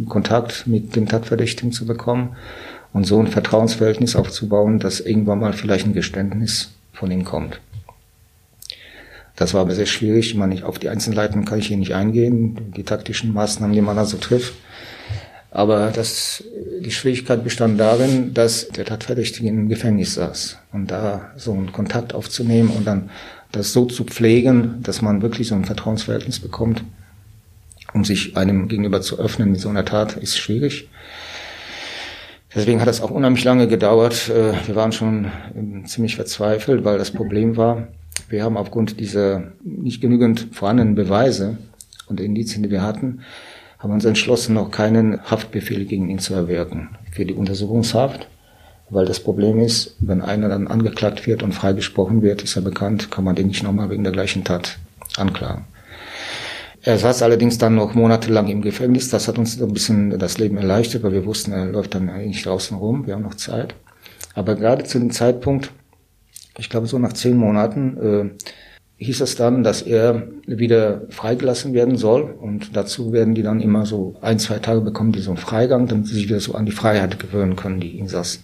Kontakt 0.07 0.65
mit 0.67 0.95
dem 0.95 1.07
Tatverdächtigen 1.07 1.71
zu 1.71 1.85
bekommen 1.85 2.35
und 2.93 3.05
so 3.05 3.19
ein 3.19 3.27
Vertrauensverhältnis 3.27 4.15
aufzubauen, 4.15 4.79
dass 4.79 4.99
irgendwann 4.99 5.39
mal 5.39 5.53
vielleicht 5.53 5.85
ein 5.85 5.93
Geständnis 5.93 6.71
von 6.93 7.11
ihm 7.11 7.25
kommt. 7.25 7.59
Das 9.35 9.53
war 9.53 9.61
aber 9.61 9.75
sehr 9.75 9.85
schwierig. 9.85 10.31
Ich 10.31 10.35
meine, 10.35 10.65
auf 10.65 10.79
die 10.79 10.89
Einzelheiten 10.89 11.45
kann 11.45 11.59
ich 11.59 11.67
hier 11.67 11.77
nicht 11.77 11.93
eingehen, 11.93 12.73
die 12.75 12.83
taktischen 12.83 13.33
Maßnahmen, 13.33 13.75
die 13.75 13.81
man 13.81 13.95
da 13.95 14.05
so 14.05 14.17
trifft. 14.17 14.53
Aber 15.51 15.91
das, 15.91 16.43
die 16.81 16.91
Schwierigkeit 16.91 17.43
bestand 17.43 17.79
darin, 17.79 18.33
dass 18.33 18.67
der 18.69 18.85
Tatverdächtige 18.85 19.47
im 19.47 19.69
Gefängnis 19.69 20.15
saß. 20.15 20.57
Und 20.73 20.91
da 20.91 21.31
so 21.37 21.53
einen 21.53 21.71
Kontakt 21.71 22.13
aufzunehmen 22.15 22.69
und 22.69 22.85
dann 22.85 23.09
das 23.51 23.73
so 23.73 23.85
zu 23.85 24.03
pflegen, 24.03 24.81
dass 24.83 25.01
man 25.01 25.21
wirklich 25.21 25.47
so 25.47 25.55
ein 25.55 25.65
Vertrauensverhältnis 25.65 26.39
bekommt, 26.39 26.83
um 27.93 28.03
sich 28.03 28.35
einem 28.37 28.67
gegenüber 28.67 29.01
zu 29.01 29.19
öffnen 29.19 29.51
mit 29.51 29.61
so 29.61 29.69
einer 29.69 29.85
Tat, 29.85 30.17
ist 30.17 30.37
schwierig. 30.37 30.89
Deswegen 32.53 32.81
hat 32.81 32.87
es 32.87 33.01
auch 33.01 33.11
unheimlich 33.11 33.43
lange 33.43 33.67
gedauert. 33.67 34.29
Äh, 34.29 34.53
wir 34.65 34.75
waren 34.75 34.91
schon 34.91 35.31
ziemlich 35.85 36.15
verzweifelt, 36.15 36.83
weil 36.83 36.97
das 36.97 37.11
Problem 37.11 37.57
war, 37.57 37.89
wir 38.29 38.43
haben 38.43 38.57
aufgrund 38.57 38.99
dieser 38.99 39.51
nicht 39.63 40.01
genügend 40.01 40.47
vorhandenen 40.51 40.95
Beweise 40.95 41.57
und 42.07 42.19
Indizien, 42.19 42.63
die 42.63 42.71
wir 42.71 42.81
hatten, 42.81 43.21
haben 43.79 43.93
uns 43.93 44.05
entschlossen, 44.05 44.55
noch 44.55 44.71
keinen 44.71 45.21
Haftbefehl 45.29 45.85
gegen 45.85 46.09
ihn 46.09 46.19
zu 46.19 46.33
erwirken 46.33 46.89
für 47.11 47.25
die 47.25 47.33
Untersuchungshaft. 47.33 48.27
Weil 48.89 49.05
das 49.05 49.19
Problem 49.19 49.59
ist, 49.59 49.95
wenn 49.99 50.21
einer 50.21 50.47
dann 50.47 50.67
angeklagt 50.67 51.27
wird 51.27 51.43
und 51.43 51.53
freigesprochen 51.53 52.21
wird, 52.21 52.41
ist 52.41 52.55
er 52.55 52.61
bekannt, 52.61 53.11
kann 53.11 53.23
man 53.25 53.35
den 53.35 53.47
nicht 53.47 53.63
nochmal 53.63 53.89
wegen 53.89 54.03
der 54.03 54.13
gleichen 54.13 54.43
Tat 54.43 54.77
anklagen. 55.17 55.65
Er 56.83 56.97
saß 56.97 57.21
allerdings 57.21 57.57
dann 57.57 57.75
noch 57.75 57.95
monatelang 57.95 58.47
im 58.47 58.61
Gefängnis. 58.61 59.09
Das 59.09 59.27
hat 59.27 59.37
uns 59.37 59.61
ein 59.61 59.73
bisschen 59.73 60.17
das 60.17 60.37
Leben 60.37 60.57
erleichtert, 60.57 61.03
weil 61.03 61.11
wir 61.11 61.25
wussten, 61.25 61.51
er 61.51 61.65
läuft 61.65 61.95
dann 61.95 62.09
eigentlich 62.09 62.43
draußen 62.43 62.77
rum. 62.77 63.05
Wir 63.05 63.15
haben 63.15 63.23
noch 63.23 63.35
Zeit. 63.35 63.75
Aber 64.35 64.55
gerade 64.55 64.85
zu 64.85 64.99
dem 64.99 65.11
Zeitpunkt, 65.11 65.71
ich 66.57 66.69
glaube 66.69 66.87
so 66.87 66.97
nach 66.97 67.11
zehn 67.11 67.35
Monaten 67.35 67.97
äh, 67.97 69.03
hieß 69.03 69.21
es 69.21 69.35
dann, 69.35 69.63
dass 69.63 69.81
er 69.81 70.27
wieder 70.45 71.01
freigelassen 71.09 71.73
werden 71.73 71.97
soll 71.97 72.21
und 72.21 72.75
dazu 72.75 73.11
werden 73.11 73.35
die 73.35 73.43
dann 73.43 73.61
immer 73.61 73.85
so 73.85 74.15
ein, 74.21 74.39
zwei 74.39 74.59
Tage 74.59 74.81
bekommen, 74.81 75.11
die 75.11 75.19
so 75.19 75.31
einen 75.31 75.37
Freigang, 75.37 75.87
damit 75.87 76.07
sie 76.07 76.15
sich 76.15 76.29
wieder 76.29 76.39
so 76.39 76.55
an 76.55 76.65
die 76.65 76.71
Freiheit 76.71 77.19
gewöhnen 77.19 77.55
können, 77.55 77.79
die 77.79 77.99
Insassen. 77.99 78.43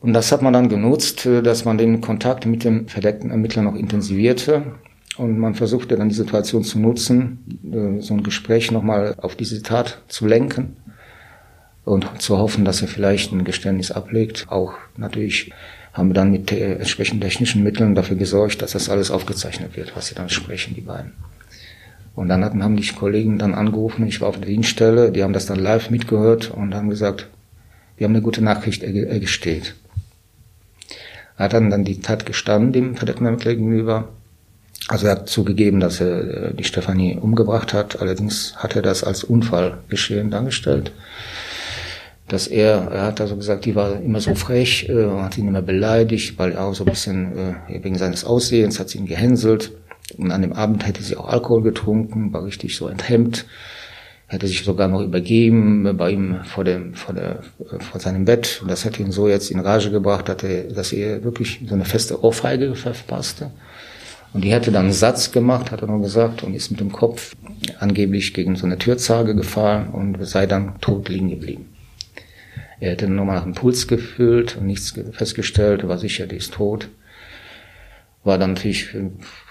Und 0.00 0.12
das 0.12 0.30
hat 0.30 0.42
man 0.42 0.52
dann 0.52 0.68
genutzt, 0.68 1.26
äh, 1.26 1.42
dass 1.42 1.64
man 1.64 1.78
den 1.78 2.00
Kontakt 2.00 2.46
mit 2.46 2.64
dem 2.64 2.88
verdeckten 2.88 3.30
Ermittler 3.30 3.62
noch 3.62 3.74
intensivierte 3.74 4.62
und 5.16 5.38
man 5.38 5.54
versuchte 5.54 5.96
dann 5.96 6.08
die 6.08 6.14
Situation 6.14 6.62
zu 6.62 6.78
nutzen, 6.78 7.60
äh, 7.72 8.00
so 8.00 8.14
ein 8.14 8.22
Gespräch 8.22 8.70
nochmal 8.70 9.16
auf 9.18 9.34
diese 9.34 9.62
Tat 9.62 10.02
zu 10.08 10.26
lenken 10.26 10.76
und 11.84 12.06
zu 12.22 12.38
hoffen, 12.38 12.64
dass 12.64 12.82
er 12.82 12.88
vielleicht 12.88 13.32
ein 13.32 13.44
Geständnis 13.44 13.90
ablegt. 13.90 14.46
Auch 14.48 14.74
natürlich 14.96 15.50
haben 15.92 16.10
wir 16.10 16.14
dann 16.14 16.30
mit 16.30 16.52
entsprechenden 16.52 17.22
technischen 17.22 17.64
Mitteln 17.64 17.96
dafür 17.96 18.16
gesorgt, 18.16 18.62
dass 18.62 18.72
das 18.72 18.88
alles 18.88 19.10
aufgezeichnet 19.10 19.76
wird, 19.76 19.96
was 19.96 20.06
sie 20.06 20.14
dann 20.14 20.28
sprechen, 20.28 20.74
die 20.74 20.82
beiden. 20.82 21.14
Und 22.14 22.28
dann 22.28 22.44
hatten, 22.44 22.62
haben 22.62 22.76
die 22.76 22.86
Kollegen 22.86 23.38
dann 23.38 23.54
angerufen, 23.54 24.06
ich 24.06 24.20
war 24.20 24.28
auf 24.28 24.38
der 24.38 24.48
Dienststelle, 24.48 25.10
die 25.10 25.24
haben 25.24 25.32
das 25.32 25.46
dann 25.46 25.58
live 25.58 25.90
mitgehört 25.90 26.50
und 26.50 26.74
haben 26.74 26.90
gesagt, 26.90 27.28
wir 27.96 28.04
haben 28.04 28.14
eine 28.14 28.22
gute 28.22 28.42
Nachricht, 28.42 28.84
er 28.84 29.18
gesteht. 29.18 29.74
Er 31.38 31.46
hat 31.46 31.52
dann, 31.54 31.70
dann 31.70 31.84
die 31.84 32.00
Tat 32.00 32.26
gestanden 32.26 32.72
dem 32.72 32.96
verdeckten 32.96 33.26
Ermittler 33.26 33.54
gegenüber. 33.54 34.08
Also 34.88 35.06
er 35.06 35.12
hat 35.12 35.28
zugegeben, 35.28 35.80
dass 35.80 36.00
er 36.00 36.50
äh, 36.50 36.54
die 36.54 36.64
Stefanie 36.64 37.16
umgebracht 37.16 37.72
hat. 37.72 38.00
Allerdings 38.00 38.54
hat 38.56 38.76
er 38.76 38.82
das 38.82 39.04
als 39.04 39.24
Unfallgeschehen 39.24 40.30
dargestellt 40.30 40.92
dass 42.28 42.46
er, 42.46 42.90
er 42.92 43.02
hat 43.04 43.20
also 43.20 43.36
gesagt, 43.36 43.64
die 43.64 43.74
war 43.74 44.00
immer 44.00 44.20
so 44.20 44.34
frech, 44.34 44.88
äh, 44.88 45.06
hat 45.20 45.38
ihn 45.38 45.48
immer 45.48 45.62
beleidigt, 45.62 46.38
weil 46.38 46.52
er 46.52 46.64
auch 46.64 46.74
so 46.74 46.84
ein 46.84 46.90
bisschen 46.90 47.36
äh, 47.36 47.82
wegen 47.82 47.96
seines 47.96 48.24
Aussehens 48.24 48.78
hat 48.78 48.90
sie 48.90 48.98
ihn 48.98 49.06
gehänselt. 49.06 49.72
Und 50.16 50.30
an 50.30 50.42
dem 50.42 50.52
Abend 50.52 50.86
hätte 50.86 51.02
sie 51.02 51.16
auch 51.16 51.28
Alkohol 51.28 51.62
getrunken, 51.62 52.32
war 52.32 52.44
richtig 52.44 52.76
so 52.76 52.88
enthemmt, 52.88 53.46
hätte 54.28 54.46
sich 54.46 54.62
sogar 54.62 54.88
noch 54.88 55.00
übergeben 55.00 55.96
bei 55.96 56.10
ihm 56.10 56.40
vor 56.44 56.62
dem 56.62 56.94
vor 56.94 57.14
der 57.14 57.40
vor 57.80 58.00
seinem 58.00 58.24
Bett. 58.24 58.60
Und 58.62 58.70
das 58.70 58.84
hätte 58.84 59.02
ihn 59.02 59.10
so 59.10 59.26
jetzt 59.26 59.50
in 59.50 59.58
Rage 59.58 59.90
gebracht, 59.90 60.28
dass 60.28 60.42
er, 60.42 60.64
dass 60.64 60.92
er 60.92 61.24
wirklich 61.24 61.60
so 61.66 61.74
eine 61.74 61.86
feste 61.86 62.22
Ohrfeige 62.22 62.74
verpasste. 62.74 63.50
Und 64.34 64.44
die 64.44 64.52
hätte 64.52 64.70
dann 64.70 64.84
einen 64.84 64.92
Satz 64.92 65.32
gemacht, 65.32 65.70
hat 65.70 65.80
er 65.80 65.88
noch 65.88 66.02
gesagt, 66.02 66.42
und 66.42 66.54
ist 66.54 66.70
mit 66.70 66.80
dem 66.80 66.92
Kopf 66.92 67.34
angeblich 67.78 68.34
gegen 68.34 68.56
so 68.56 68.66
eine 68.66 68.76
Türzage 68.76 69.34
gefahren 69.34 69.88
und 69.88 70.24
sei 70.26 70.46
dann 70.46 70.78
tot 70.80 71.08
liegen 71.08 71.30
geblieben. 71.30 71.66
Er 72.78 72.92
hätte 72.92 73.08
nochmal 73.08 73.36
nach 73.36 73.44
dem 73.44 73.54
Puls 73.54 73.88
gefühlt 73.88 74.56
und 74.56 74.66
nichts 74.66 74.94
festgestellt, 75.12 75.88
war 75.88 75.98
sicher, 75.98 76.26
die 76.26 76.36
ist 76.36 76.52
tot. 76.52 76.88
War 78.28 78.36
dann 78.36 78.52
natürlich, 78.52 78.94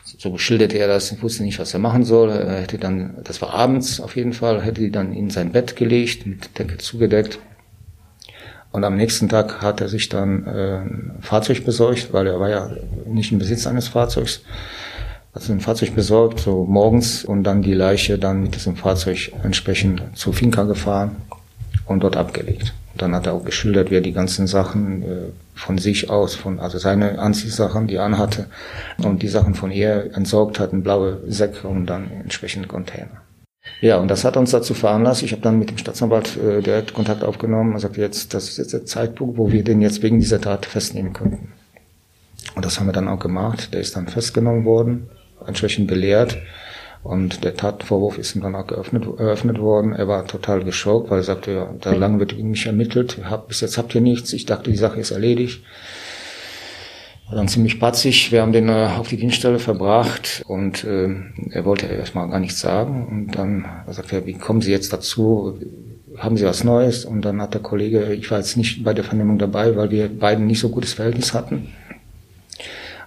so 0.03 0.37
schilderte 0.37 0.77
er 0.77 0.87
das, 0.87 1.19
wusste 1.23 1.41
nicht, 1.41 1.57
was 1.57 1.73
er 1.73 1.79
machen 1.79 2.05
soll. 2.05 2.29
Er 2.29 2.61
hätte 2.61 2.77
dann, 2.77 3.17
das 3.23 3.41
war 3.41 3.55
abends 3.55 3.99
auf 3.99 4.15
jeden 4.15 4.33
Fall, 4.33 4.61
hätte 4.61 4.81
die 4.81 4.91
dann 4.91 5.13
in 5.13 5.31
sein 5.31 5.51
Bett 5.51 5.75
gelegt, 5.75 6.27
mit 6.27 6.59
Decke 6.59 6.77
zugedeckt. 6.77 7.39
Und 8.71 8.83
am 8.83 8.95
nächsten 8.95 9.29
Tag 9.29 9.63
hat 9.63 9.81
er 9.81 9.87
sich 9.87 10.09
dann 10.09 10.45
äh, 10.45 10.77
ein 10.81 11.17
Fahrzeug 11.21 11.65
besorgt, 11.65 12.13
weil 12.13 12.27
er 12.27 12.39
war 12.39 12.49
ja 12.51 12.69
nicht 13.07 13.31
im 13.31 13.39
Besitz 13.39 13.65
eines 13.65 13.87
Fahrzeugs. 13.87 14.43
Also 15.33 15.53
ein 15.53 15.59
Fahrzeug 15.59 15.95
besorgt, 15.95 16.39
so 16.39 16.63
morgens, 16.65 17.25
und 17.25 17.45
dann 17.45 17.63
die 17.63 17.73
Leiche 17.73 18.19
dann 18.19 18.43
mit 18.43 18.53
diesem 18.53 18.75
Fahrzeug 18.75 19.31
entsprechend 19.41 20.03
zur 20.13 20.35
Finca 20.35 20.65
gefahren 20.65 21.15
und 21.87 22.01
dort 22.01 22.17
abgelegt. 22.17 22.73
Dann 22.95 23.15
hat 23.15 23.27
er 23.27 23.33
auch 23.33 23.45
geschildert, 23.45 23.91
wie 23.91 23.95
er 23.95 24.01
die 24.01 24.13
ganzen 24.13 24.47
Sachen 24.47 25.03
äh, 25.03 25.05
von 25.55 25.77
sich 25.77 26.09
aus, 26.09 26.35
von 26.35 26.59
also 26.59 26.77
seine 26.77 27.19
Anziehsachen, 27.19 27.87
die 27.87 27.95
er 27.95 28.03
anhatte, 28.03 28.47
und 29.03 29.21
die 29.21 29.27
Sachen 29.27 29.55
von 29.55 29.71
ihr 29.71 30.11
entsorgt 30.15 30.59
hat 30.59 30.73
in 30.73 30.83
blaue 30.83 31.19
Säcke 31.27 31.67
und 31.67 31.85
dann 31.85 32.09
entsprechende 32.11 32.67
Container. 32.67 33.21
Ja, 33.81 33.97
und 33.97 34.07
das 34.07 34.23
hat 34.23 34.37
uns 34.37 34.51
dazu 34.51 34.73
veranlasst. 34.73 35.23
Ich 35.23 35.31
habe 35.33 35.41
dann 35.41 35.59
mit 35.59 35.69
dem 35.69 35.77
Staatsanwalt 35.77 36.37
äh, 36.37 36.61
direkt 36.61 36.93
Kontakt 36.93 37.23
aufgenommen 37.23 37.73
und 37.73 37.79
sagte 37.79 38.01
jetzt, 38.01 38.33
das 38.33 38.49
ist 38.49 38.57
jetzt 38.57 38.73
der 38.73 38.85
Zeitpunkt, 38.85 39.37
wo 39.37 39.51
wir 39.51 39.63
den 39.63 39.81
jetzt 39.81 40.01
wegen 40.01 40.19
dieser 40.19 40.41
Tat 40.41 40.65
festnehmen 40.65 41.13
könnten. 41.13 41.51
Und 42.55 42.65
das 42.65 42.79
haben 42.79 42.87
wir 42.87 42.93
dann 42.93 43.07
auch 43.07 43.19
gemacht. 43.19 43.73
Der 43.73 43.81
ist 43.81 43.95
dann 43.95 44.07
festgenommen 44.07 44.65
worden, 44.65 45.09
entsprechend 45.45 45.87
belehrt. 45.87 46.37
Und 47.03 47.43
der 47.43 47.55
Tatvorwurf 47.55 48.17
ist 48.17 48.35
ihm 48.35 48.41
dann 48.41 48.55
auch 48.55 48.67
geöffnet, 48.67 49.05
eröffnet 49.17 49.59
worden. 49.59 49.93
Er 49.93 50.07
war 50.07 50.27
total 50.27 50.63
geschockt, 50.63 51.09
weil 51.09 51.19
er 51.19 51.23
sagte, 51.23 51.51
ja, 51.51 51.73
da 51.79 51.93
lange 51.93 52.19
wird 52.19 52.35
gegen 52.35 52.51
mich 52.51 52.65
ermittelt. 52.65 53.19
Hab, 53.23 53.47
bis 53.47 53.61
jetzt 53.61 53.77
habt 53.77 53.95
ihr 53.95 54.01
nichts. 54.01 54.33
Ich 54.33 54.45
dachte, 54.45 54.71
die 54.71 54.77
Sache 54.77 54.99
ist 54.99 55.11
erledigt. 55.11 55.61
War 57.27 57.35
dann 57.35 57.47
ziemlich 57.49 57.79
patzig. 57.79 58.31
Wir 58.31 58.41
haben 58.41 58.53
den 58.53 58.69
äh, 58.69 58.89
auf 58.97 59.09
die 59.09 59.17
Dienststelle 59.17 59.59
verbracht 59.59 60.43
und 60.47 60.85
äh, 60.85 61.09
er 61.49 61.65
wollte 61.65 61.85
erstmal 61.85 62.29
gar 62.29 62.39
nichts 62.39 62.61
sagen. 62.61 63.05
Und 63.07 63.37
dann 63.37 63.65
sagt 63.87 64.13
er, 64.13 64.25
wie 64.25 64.33
kommen 64.33 64.61
Sie 64.61 64.71
jetzt 64.71 64.93
dazu? 64.93 65.59
Haben 66.17 66.37
Sie 66.37 66.45
was 66.45 66.63
Neues? 66.63 67.03
Und 67.03 67.23
dann 67.23 67.41
hat 67.41 67.53
der 67.53 67.61
Kollege, 67.61 68.13
ich 68.13 68.31
war 68.31 68.37
jetzt 68.37 68.55
nicht 68.55 68.83
bei 68.83 68.93
der 68.93 69.03
Vernehmung 69.03 69.37
dabei, 69.37 69.75
weil 69.75 69.91
wir 69.91 70.07
beiden 70.07 70.47
nicht 70.47 70.59
so 70.59 70.69
gutes 70.69 70.93
Verhältnis 70.93 71.33
hatten. 71.33 71.67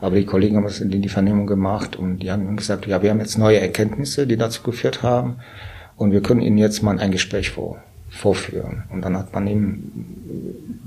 Aber 0.01 0.17
die 0.17 0.25
Kollegen 0.25 0.57
haben 0.57 0.67
es 0.67 0.81
in 0.81 0.91
die 0.91 1.09
Vernehmung 1.09 1.47
gemacht 1.47 1.97
und 1.97 2.21
die 2.21 2.31
haben 2.31 2.57
gesagt, 2.57 2.87
ja, 2.87 3.03
wir 3.03 3.11
haben 3.11 3.21
jetzt 3.21 3.39
neue 3.39 3.61
Erkenntnisse, 3.61 4.27
die 4.27 4.37
dazu 4.37 4.63
geführt 4.63 5.03
haben 5.03 5.37
und 5.97 6.13
wir 6.13 6.23
können 6.23 6.41
Ihnen 6.41 6.59
jetzt 6.59 6.83
mal 6.83 6.99
ein 6.99 7.11
Gespräch 7.11 7.51
vor, 7.51 7.79
vorführen. 8.09 8.85
Und 8.91 9.03
dann 9.03 9.17
hat 9.17 9.35
man 9.35 9.47
ihm 9.47 9.93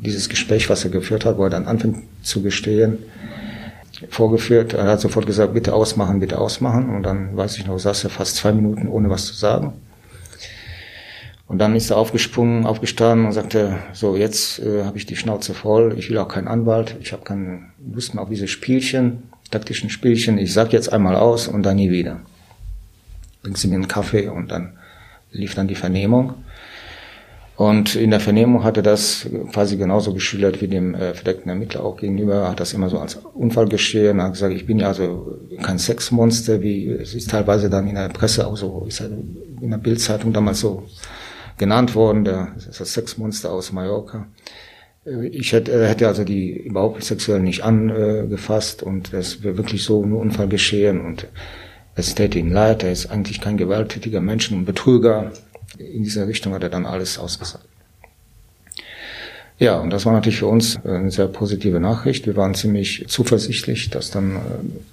dieses 0.03 0.29
Gespräch, 0.29 0.69
was 0.69 0.83
er 0.83 0.89
geführt 0.89 1.25
hat, 1.25 1.37
wo 1.37 1.43
er 1.43 1.51
dann 1.51 1.67
anfängt 1.67 2.03
zu 2.23 2.41
gestehen, 2.41 2.97
vorgeführt. 4.09 4.73
Er 4.73 4.85
hat 4.85 5.01
sofort 5.01 5.27
gesagt, 5.27 5.53
bitte 5.53 5.73
ausmachen, 5.73 6.19
bitte 6.19 6.39
ausmachen. 6.39 6.89
Und 6.89 7.03
dann, 7.03 7.37
weiß 7.37 7.57
ich 7.57 7.67
noch, 7.67 7.77
saß 7.77 8.05
er 8.05 8.09
fast 8.09 8.37
zwei 8.37 8.51
Minuten, 8.51 8.87
ohne 8.87 9.09
was 9.09 9.25
zu 9.25 9.35
sagen. 9.35 9.73
Und 11.47 11.59
dann 11.59 11.75
ist 11.75 11.91
er 11.91 11.97
aufgesprungen, 11.97 12.65
aufgestanden 12.65 13.27
und 13.27 13.33
sagte, 13.33 13.77
so 13.93 14.15
jetzt 14.15 14.59
äh, 14.59 14.85
habe 14.85 14.97
ich 14.97 15.05
die 15.05 15.15
Schnauze 15.15 15.53
voll, 15.53 15.93
ich 15.99 16.09
will 16.09 16.17
auch 16.17 16.27
keinen 16.27 16.47
Anwalt, 16.47 16.95
ich 16.99 17.13
habe 17.13 17.23
keine 17.23 17.59
Mehr 17.85 18.21
auf 18.21 18.29
diese 18.29 18.47
Spielchen, 18.47 19.23
taktischen 19.51 19.89
Spielchen, 19.89 20.37
ich 20.37 20.53
sag 20.53 20.73
jetzt 20.73 20.91
einmal 20.91 21.15
aus 21.15 21.47
und 21.47 21.63
dann 21.63 21.75
nie 21.75 21.91
wieder. 21.91 22.21
Bringt 23.41 23.57
sie 23.57 23.67
mir 23.67 23.75
einen 23.75 23.87
Kaffee 23.87 24.27
und 24.27 24.51
dann 24.51 24.77
lief 25.31 25.55
dann 25.55 25.67
die 25.67 25.75
Vernehmung. 25.75 26.35
Und 27.55 27.95
in 27.95 28.09
der 28.09 28.19
Vernehmung 28.19 28.63
hat 28.63 28.77
er 28.77 28.83
das 28.83 29.27
quasi 29.51 29.77
genauso 29.77 30.13
geschildert 30.13 30.59
wie 30.61 30.67
dem 30.67 30.95
äh, 30.95 31.13
verdeckten 31.13 31.49
Ermittler 31.49 31.83
auch 31.83 31.97
gegenüber, 31.97 32.49
hat 32.49 32.59
das 32.59 32.73
immer 32.73 32.89
so 32.89 32.97
als 32.97 33.15
Unfall 33.15 33.69
geschehen, 33.69 34.21
hat 34.21 34.33
gesagt, 34.33 34.55
ich 34.55 34.65
bin 34.65 34.79
ja 34.79 34.87
also 34.87 35.39
kein 35.61 35.77
Sexmonster, 35.77 36.61
wie 36.63 36.89
es 36.89 37.13
ist 37.13 37.29
teilweise 37.29 37.69
dann 37.69 37.87
in 37.87 37.93
der 37.93 38.09
Presse 38.09 38.47
auch 38.47 38.57
so, 38.57 38.85
ist 38.87 39.01
halt 39.01 39.11
in 39.61 39.69
der 39.69 39.77
Bildzeitung 39.77 40.33
damals 40.33 40.61
so 40.61 40.83
genannt 41.57 41.93
worden, 41.93 42.25
der 42.25 42.55
das 42.55 42.93
Sexmonster 42.93 43.51
aus 43.51 43.71
Mallorca. 43.71 44.25
Ich 45.05 45.51
hätte, 45.51 45.85
hätte 45.85 46.07
also 46.07 46.23
die 46.23 46.51
überhaupt 46.51 47.03
sexuell 47.03 47.41
nicht 47.41 47.63
angefasst 47.63 48.83
und 48.83 49.13
es 49.13 49.43
wäre 49.43 49.57
wirklich 49.57 49.83
so 49.83 50.01
ein 50.03 50.13
Unfall 50.13 50.47
geschehen 50.47 51.01
und 51.01 51.27
es 51.95 52.15
täte 52.15 52.39
ihm 52.39 52.51
leid, 52.51 52.83
er 52.83 52.91
ist 52.91 53.07
eigentlich 53.07 53.41
kein 53.41 53.57
gewalttätiger 53.57 54.21
Mensch, 54.21 54.49
ein 54.49 54.65
Betrüger, 54.65 55.31
in 55.77 56.03
dieser 56.03 56.27
Richtung 56.27 56.53
hat 56.53 56.63
er 56.63 56.69
dann 56.69 56.85
alles 56.85 57.19
ausgesagt. 57.19 57.65
Ja, 59.59 59.77
und 59.79 59.91
das 59.91 60.05
war 60.05 60.13
natürlich 60.13 60.39
für 60.39 60.47
uns 60.47 60.83
eine 60.83 61.11
sehr 61.11 61.27
positive 61.27 61.79
Nachricht. 61.79 62.25
Wir 62.25 62.35
waren 62.35 62.53
ziemlich 62.53 63.05
zuversichtlich, 63.07 63.89
dass 63.89 64.09
dann 64.09 64.35
äh, 64.35 64.39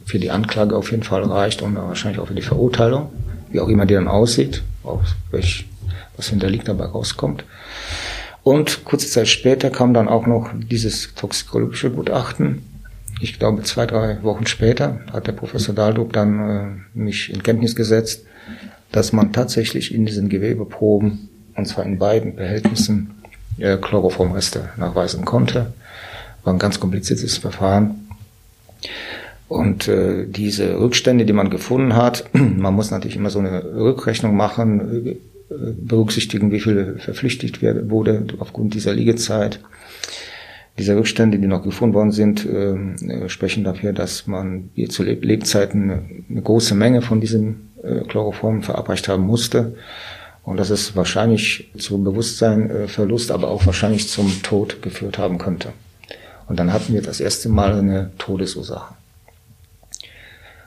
für 0.05 0.19
die 0.19 0.31
Anklage 0.31 0.77
auf 0.77 0.91
jeden 0.91 1.03
Fall 1.03 1.23
reicht 1.25 1.63
und 1.63 1.77
wahrscheinlich 1.77 2.21
auch 2.21 2.29
für 2.29 2.35
die 2.35 2.43
Verurteilung, 2.43 3.11
wie 3.51 3.61
auch 3.61 3.69
immer 3.69 3.87
die 3.87 3.95
dann 3.95 4.07
aussieht, 4.07 4.63
auch 4.85 5.03
welch, 5.31 5.67
was 6.17 6.29
hinter 6.29 6.51
Lieg 6.51 6.65
dabei 6.65 6.85
rauskommt. 6.85 7.45
Und 8.51 8.85
kurze 8.85 9.07
Zeit 9.07 9.29
später 9.29 9.71
kam 9.71 9.95
dann 9.95 10.09
auch 10.09 10.27
noch 10.27 10.51
dieses 10.53 11.15
toxikologische 11.15 11.89
Gutachten. 11.89 12.63
Ich 13.21 13.39
glaube, 13.39 13.63
zwei, 13.63 13.87
drei 13.87 14.25
Wochen 14.25 14.45
später 14.45 14.99
hat 15.13 15.29
der 15.29 15.35
Professor 15.35 15.73
Daldrup 15.73 16.13
dann 16.13 16.51
äh, 16.51 16.99
mich 16.99 17.33
in 17.33 17.45
Kenntnis 17.45 17.77
gesetzt, 17.77 18.25
dass 18.91 19.13
man 19.13 19.33
tatsächlich 19.33 19.95
in 19.95 20.05
diesen 20.05 20.29
Gewebeproben, 20.29 21.29
und 21.55 21.67
zwar 21.67 21.85
in 21.85 22.01
beiden 22.01 22.35
Behältnissen, 22.35 23.23
äh, 23.59 23.77
Chloroformreste 23.77 24.71
nachweisen 24.77 25.25
konnte. 25.25 25.73
War 26.43 26.53
ein 26.53 26.59
ganz 26.59 26.81
kompliziertes 26.81 27.39
Verfahren. 27.39 28.09
Und 29.47 29.87
äh, 29.87 30.27
diese 30.27 30.81
Rückstände, 30.81 31.25
die 31.25 31.33
man 31.33 31.51
gefunden 31.51 31.95
hat, 31.95 32.29
man 32.33 32.75
muss 32.75 32.91
natürlich 32.91 33.15
immer 33.15 33.31
so 33.31 33.39
eine 33.39 33.63
Rückrechnung 33.63 34.35
machen, 34.35 35.07
äh, 35.07 35.17
berücksichtigen, 35.51 36.53
wie 36.53 36.61
viel 36.61 36.97
verpflichtet 36.99 37.61
wurde 37.91 38.25
aufgrund 38.39 38.75
dieser 38.75 38.95
Liegezeit. 38.95 39.61
Diese 40.79 40.97
Rückstände, 40.97 41.39
die 41.39 41.47
noch 41.47 41.63
gefunden 41.63 41.95
worden 41.95 42.13
sind, 42.13 42.47
äh, 42.47 43.29
sprechen 43.29 43.65
dafür, 43.65 43.93
dass 43.93 44.27
man 44.27 44.71
hier 44.75 44.89
zu 44.89 45.03
Lebzeiten 45.03 46.25
eine 46.31 46.43
große 46.43 46.75
Menge 46.75 47.03
von 47.03 47.21
diesem 47.21 47.69
äh, 47.83 48.01
Chloroform 48.05 48.63
verabreicht 48.63 49.09
haben 49.09 49.27
musste. 49.27 49.75
Und 50.43 50.57
dass 50.57 50.71
es 50.71 50.97
wahrscheinlich 50.97 51.71
zu 51.77 52.03
Bewusstseinverlust, 52.03 53.31
aber 53.31 53.49
auch 53.49 53.67
wahrscheinlich 53.67 54.09
zum 54.09 54.43
Tod 54.43 54.81
geführt 54.81 55.19
haben 55.19 55.37
könnte. 55.37 55.73
Und 56.49 56.59
dann 56.59 56.73
hatten 56.73 56.95
wir 56.95 57.03
das 57.03 57.21
erste 57.21 57.51
Mal 57.51 57.79
eine 57.79 58.11
Todesursache. 58.17 58.95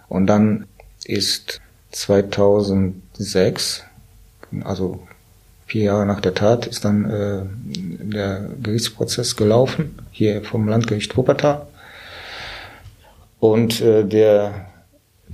Und 0.10 0.28
dann 0.28 0.67
ist 1.06 1.60
2006, 1.91 3.84
also 4.62 5.08
vier 5.66 5.86
Jahre 5.86 6.06
nach 6.06 6.20
der 6.20 6.36
Tat, 6.36 6.68
ist 6.68 6.86
dann 6.86 7.06
äh, 7.10 7.42
der 7.66 8.50
Gerichtsprozess 8.62 9.36
gelaufen, 9.36 9.98
hier 10.12 10.44
vom 10.44 10.68
Landgericht 10.68 11.18
Wuppertal. 11.18 11.66
Und 13.39 13.82
äh, 13.82 14.04
der 14.06 14.68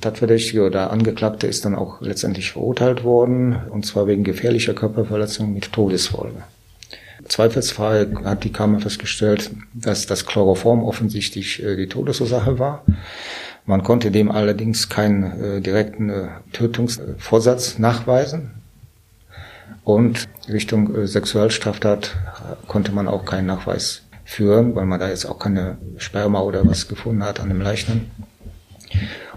Tatverdächtige 0.02 0.66
oder 0.66 0.92
Angeklagte 0.92 1.48
ist 1.48 1.66
dann 1.66 1.76
auch 1.76 2.00
letztendlich 2.02 2.52
verurteilt 2.54 3.04
worden, 3.04 3.58
und 3.70 3.86
zwar 3.86 4.08
wegen 4.08 4.24
gefährlicher 4.24 4.74
Körperverletzung 4.74 5.54
mit 5.54 5.74
Todesfolge. 5.74 6.44
Zweifelsfrei 7.28 8.08
hat 8.24 8.44
die 8.44 8.52
Kammer 8.52 8.80
festgestellt, 8.80 9.52
dass 9.74 10.06
das 10.06 10.26
Chloroform 10.26 10.84
offensichtlich 10.84 11.62
äh, 11.62 11.76
die 11.76 11.88
Todesursache 11.88 12.60
war. 12.60 12.84
Man 13.66 13.84
konnte 13.84 14.10
dem 14.10 14.32
allerdings 14.32 14.90
keinen 14.90 15.24
äh, 15.24 15.62
direkten 15.62 16.10
äh, 16.10 16.28
Tötungsvorsatz 16.54 17.78
nachweisen. 17.78 18.52
Und 19.90 20.30
Richtung 20.48 20.96
äh, 20.96 21.08
Sexualstraftat 21.08 22.16
konnte 22.68 22.92
man 22.92 23.08
auch 23.08 23.26
keinen 23.26 23.48
Nachweis 23.48 24.04
führen, 24.24 24.76
weil 24.76 24.86
man 24.86 25.00
da 25.00 25.10
jetzt 25.10 25.26
auch 25.26 25.40
keine 25.40 25.80
Sperma 25.98 26.42
oder 26.42 26.64
was 26.68 26.88
gefunden 26.88 27.24
hat 27.24 27.40
an 27.40 27.50
dem 27.50 27.60
Leichnam. 27.60 28.02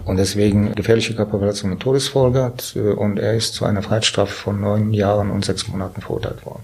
Und 0.05 0.17
deswegen 0.17 0.75
gefährliche 0.75 1.15
Körperverletzung 1.15 1.71
mit 1.71 1.79
Todesfolge 1.79 2.43
hat, 2.43 2.75
äh, 2.75 2.91
und 2.91 3.17
er 3.17 3.33
ist 3.33 3.55
zu 3.55 3.65
einer 3.65 3.81
Freiheitsstrafe 3.81 4.31
von 4.31 4.61
neun 4.61 4.93
Jahren 4.93 5.31
und 5.31 5.43
sechs 5.43 5.67
Monaten 5.67 6.01
verurteilt 6.01 6.45
worden. 6.45 6.61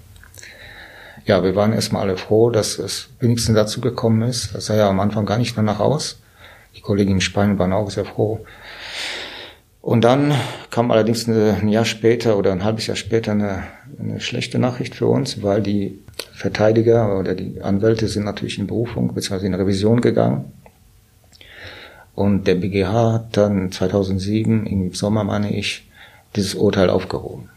Ja, 1.25 1.43
wir 1.43 1.55
waren 1.55 1.73
erstmal 1.73 2.03
alle 2.03 2.17
froh, 2.17 2.51
dass 2.51 2.77
es 2.77 3.09
wenigstens 3.19 3.55
dazu 3.55 3.81
gekommen 3.81 4.21
ist. 4.21 4.53
Das 4.53 4.67
sah 4.67 4.75
ja 4.75 4.87
am 4.87 4.99
Anfang 4.99 5.25
gar 5.25 5.39
nicht 5.39 5.57
danach 5.57 5.79
aus. 5.79 6.19
Die 6.75 6.81
Kollegen 6.81 7.13
in 7.13 7.21
Spanien 7.21 7.57
waren 7.57 7.73
auch 7.73 7.89
sehr 7.89 8.05
froh. 8.05 8.45
Und 9.89 10.01
dann 10.01 10.35
kam 10.69 10.91
allerdings 10.91 11.27
ein 11.27 11.67
Jahr 11.67 11.83
später 11.83 12.37
oder 12.37 12.51
ein 12.51 12.63
halbes 12.63 12.85
Jahr 12.85 12.95
später 12.95 13.31
eine, 13.31 13.63
eine 13.99 14.19
schlechte 14.19 14.59
Nachricht 14.59 14.93
für 14.93 15.07
uns, 15.07 15.41
weil 15.41 15.63
die 15.63 15.97
Verteidiger 16.31 17.17
oder 17.17 17.33
die 17.33 17.59
Anwälte 17.63 18.07
sind 18.07 18.23
natürlich 18.23 18.59
in 18.59 18.67
Berufung 18.67 19.15
bzw. 19.15 19.47
in 19.47 19.55
Revision 19.55 19.99
gegangen. 19.99 20.53
Und 22.13 22.45
der 22.45 22.53
BGH 22.53 23.13
hat 23.13 23.35
dann 23.35 23.71
2007, 23.71 24.67
im 24.67 24.93
Sommer 24.93 25.23
meine 25.23 25.57
ich, 25.57 25.89
dieses 26.35 26.53
Urteil 26.53 26.91
aufgehoben. 26.91 27.49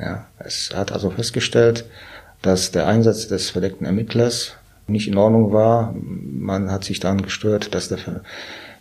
Ja, 0.00 0.26
es 0.40 0.72
hat 0.74 0.90
also 0.90 1.10
festgestellt, 1.10 1.84
dass 2.42 2.72
der 2.72 2.88
Einsatz 2.88 3.28
des 3.28 3.50
verdeckten 3.50 3.86
Ermittlers 3.86 4.56
nicht 4.88 5.06
in 5.06 5.16
Ordnung 5.16 5.52
war. 5.52 5.94
Man 5.94 6.68
hat 6.68 6.82
sich 6.82 6.98
dann 6.98 7.22
gestört, 7.22 7.76
dass 7.76 7.88
der, 7.88 8.22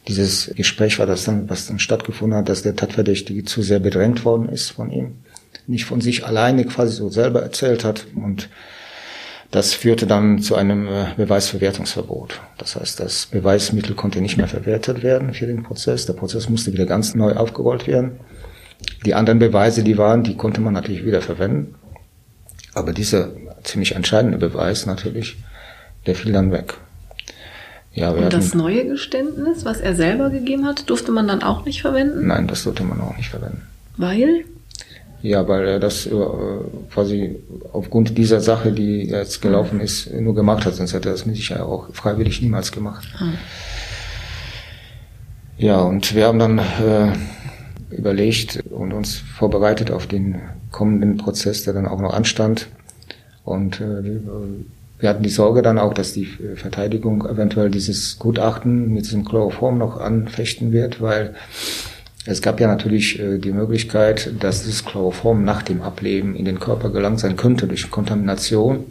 dieses 0.09 0.51
Gespräch 0.55 0.99
war, 0.99 1.05
das 1.05 1.23
dann, 1.23 1.49
was 1.49 1.67
dann 1.67 1.79
stattgefunden 1.79 2.39
hat, 2.39 2.49
dass 2.49 2.63
der 2.63 2.75
Tatverdächtige 2.75 3.45
zu 3.45 3.61
sehr 3.61 3.79
bedrängt 3.79 4.25
worden 4.25 4.49
ist 4.49 4.71
von 4.71 4.91
ihm, 4.91 5.19
nicht 5.67 5.85
von 5.85 6.01
sich 6.01 6.25
alleine 6.25 6.65
quasi 6.65 6.95
so 6.95 7.09
selber 7.09 7.43
erzählt 7.43 7.85
hat 7.85 8.07
und 8.15 8.49
das 9.51 9.73
führte 9.73 10.05
dann 10.05 10.39
zu 10.41 10.55
einem 10.55 10.87
äh, 10.87 11.05
Beweisverwertungsverbot. 11.17 12.39
Das 12.57 12.75
heißt, 12.75 12.99
das 12.99 13.27
Beweismittel 13.27 13.95
konnte 13.95 14.21
nicht 14.21 14.37
mehr 14.37 14.47
verwertet 14.47 15.01
werden 15.01 15.33
für 15.33 15.47
den 15.47 15.63
Prozess. 15.63 16.05
Der 16.05 16.13
Prozess 16.13 16.49
musste 16.49 16.71
wieder 16.71 16.85
ganz 16.85 17.15
neu 17.15 17.33
aufgerollt 17.33 17.87
werden. 17.87 18.19
Die 19.05 19.15
anderen 19.15 19.39
Beweise, 19.39 19.83
die 19.83 19.97
waren, 19.97 20.23
die 20.23 20.37
konnte 20.37 20.61
man 20.61 20.73
natürlich 20.73 21.03
wieder 21.03 21.21
verwenden. 21.21 21.75
Aber 22.75 22.93
dieser 22.93 23.31
ziemlich 23.63 23.95
entscheidende 23.95 24.37
Beweis 24.37 24.85
natürlich, 24.85 25.37
der 26.05 26.13
fiel 26.13 26.31
dann 26.31 26.51
weg. 26.51 26.75
Ja, 27.93 28.12
Und 28.12 28.32
das 28.32 28.54
neue 28.54 28.86
Geständnis, 28.86 29.65
was 29.65 29.80
er 29.80 29.95
selber 29.95 30.30
gegeben 30.30 30.65
hat, 30.65 30.89
durfte 30.89 31.12
man 31.12 31.28
dann 31.28 31.41
auch 31.41 31.65
nicht 31.65 31.82
verwenden? 31.82 32.28
Nein, 32.28 32.47
das 32.47 32.63
durfte 32.63 32.84
man 32.84 33.02
auch 33.02 33.17
nicht 33.17 33.30
verwenden. 33.30 33.63
Weil? 33.97 34.45
Ja, 35.21 35.47
weil 35.47 35.67
er 35.67 35.80
das 35.80 36.06
äh, 36.06 36.12
quasi 36.93 37.38
aufgrund 37.73 38.17
dieser 38.17 38.39
Sache, 38.39 38.71
die 38.71 39.04
jetzt 39.04 39.41
gelaufen 39.41 39.82
ist, 39.82 40.13
nur 40.13 40.34
gemacht 40.34 40.65
hat, 40.65 40.75
sonst 40.75 40.93
hätte 40.93 41.10
er 41.10 41.13
das 41.13 41.25
mit 41.25 41.36
Sicherheit 41.36 41.63
auch 41.63 41.93
freiwillig 41.93 42.41
niemals 42.41 42.71
gemacht. 42.71 43.08
Mhm. 43.19 43.34
Ja, 45.58 45.82
und 45.82 46.15
wir 46.15 46.25
haben 46.25 46.39
dann 46.39 46.60
äh, 46.60 47.12
überlegt 47.89 48.63
und 48.69 48.93
uns 48.93 49.15
vorbereitet 49.17 49.91
auf 49.91 50.08
den 50.08 50.39
kommenden 50.71 51.17
Prozess, 51.17 51.63
der 51.63 51.73
dann 51.73 51.86
auch 51.86 51.99
noch 51.99 52.13
anstand. 52.13 52.69
Und 53.43 53.82
äh, 53.82 54.19
wir 54.99 55.09
hatten 55.09 55.23
die 55.23 55.29
Sorge 55.29 55.62
dann 55.62 55.79
auch, 55.79 55.93
dass 55.93 56.13
die 56.13 56.25
Verteidigung 56.25 57.25
eventuell 57.25 57.69
dieses 57.69 58.19
Gutachten 58.19 58.93
mit 58.93 59.05
diesem 59.05 59.23
Chloroform 59.23 59.77
noch 59.77 59.99
anfechten 59.99 60.73
wird, 60.73 61.01
weil 61.01 61.35
es 62.25 62.41
gab 62.41 62.59
ja 62.59 62.67
natürlich 62.67 63.19
äh, 63.19 63.38
die 63.39 63.51
Möglichkeit, 63.51 64.31
dass 64.39 64.63
dieses 64.63 64.83
Chloroform 64.83 65.43
nach 65.43 65.63
dem 65.63 65.81
Ableben 65.81 66.35
in 66.35 66.45
den 66.45 66.59
Körper 66.59 66.89
gelangt 66.89 67.21
sein 67.21 67.38
könnte 67.38 67.65
durch 67.65 67.89
Kontamination, 67.89 68.85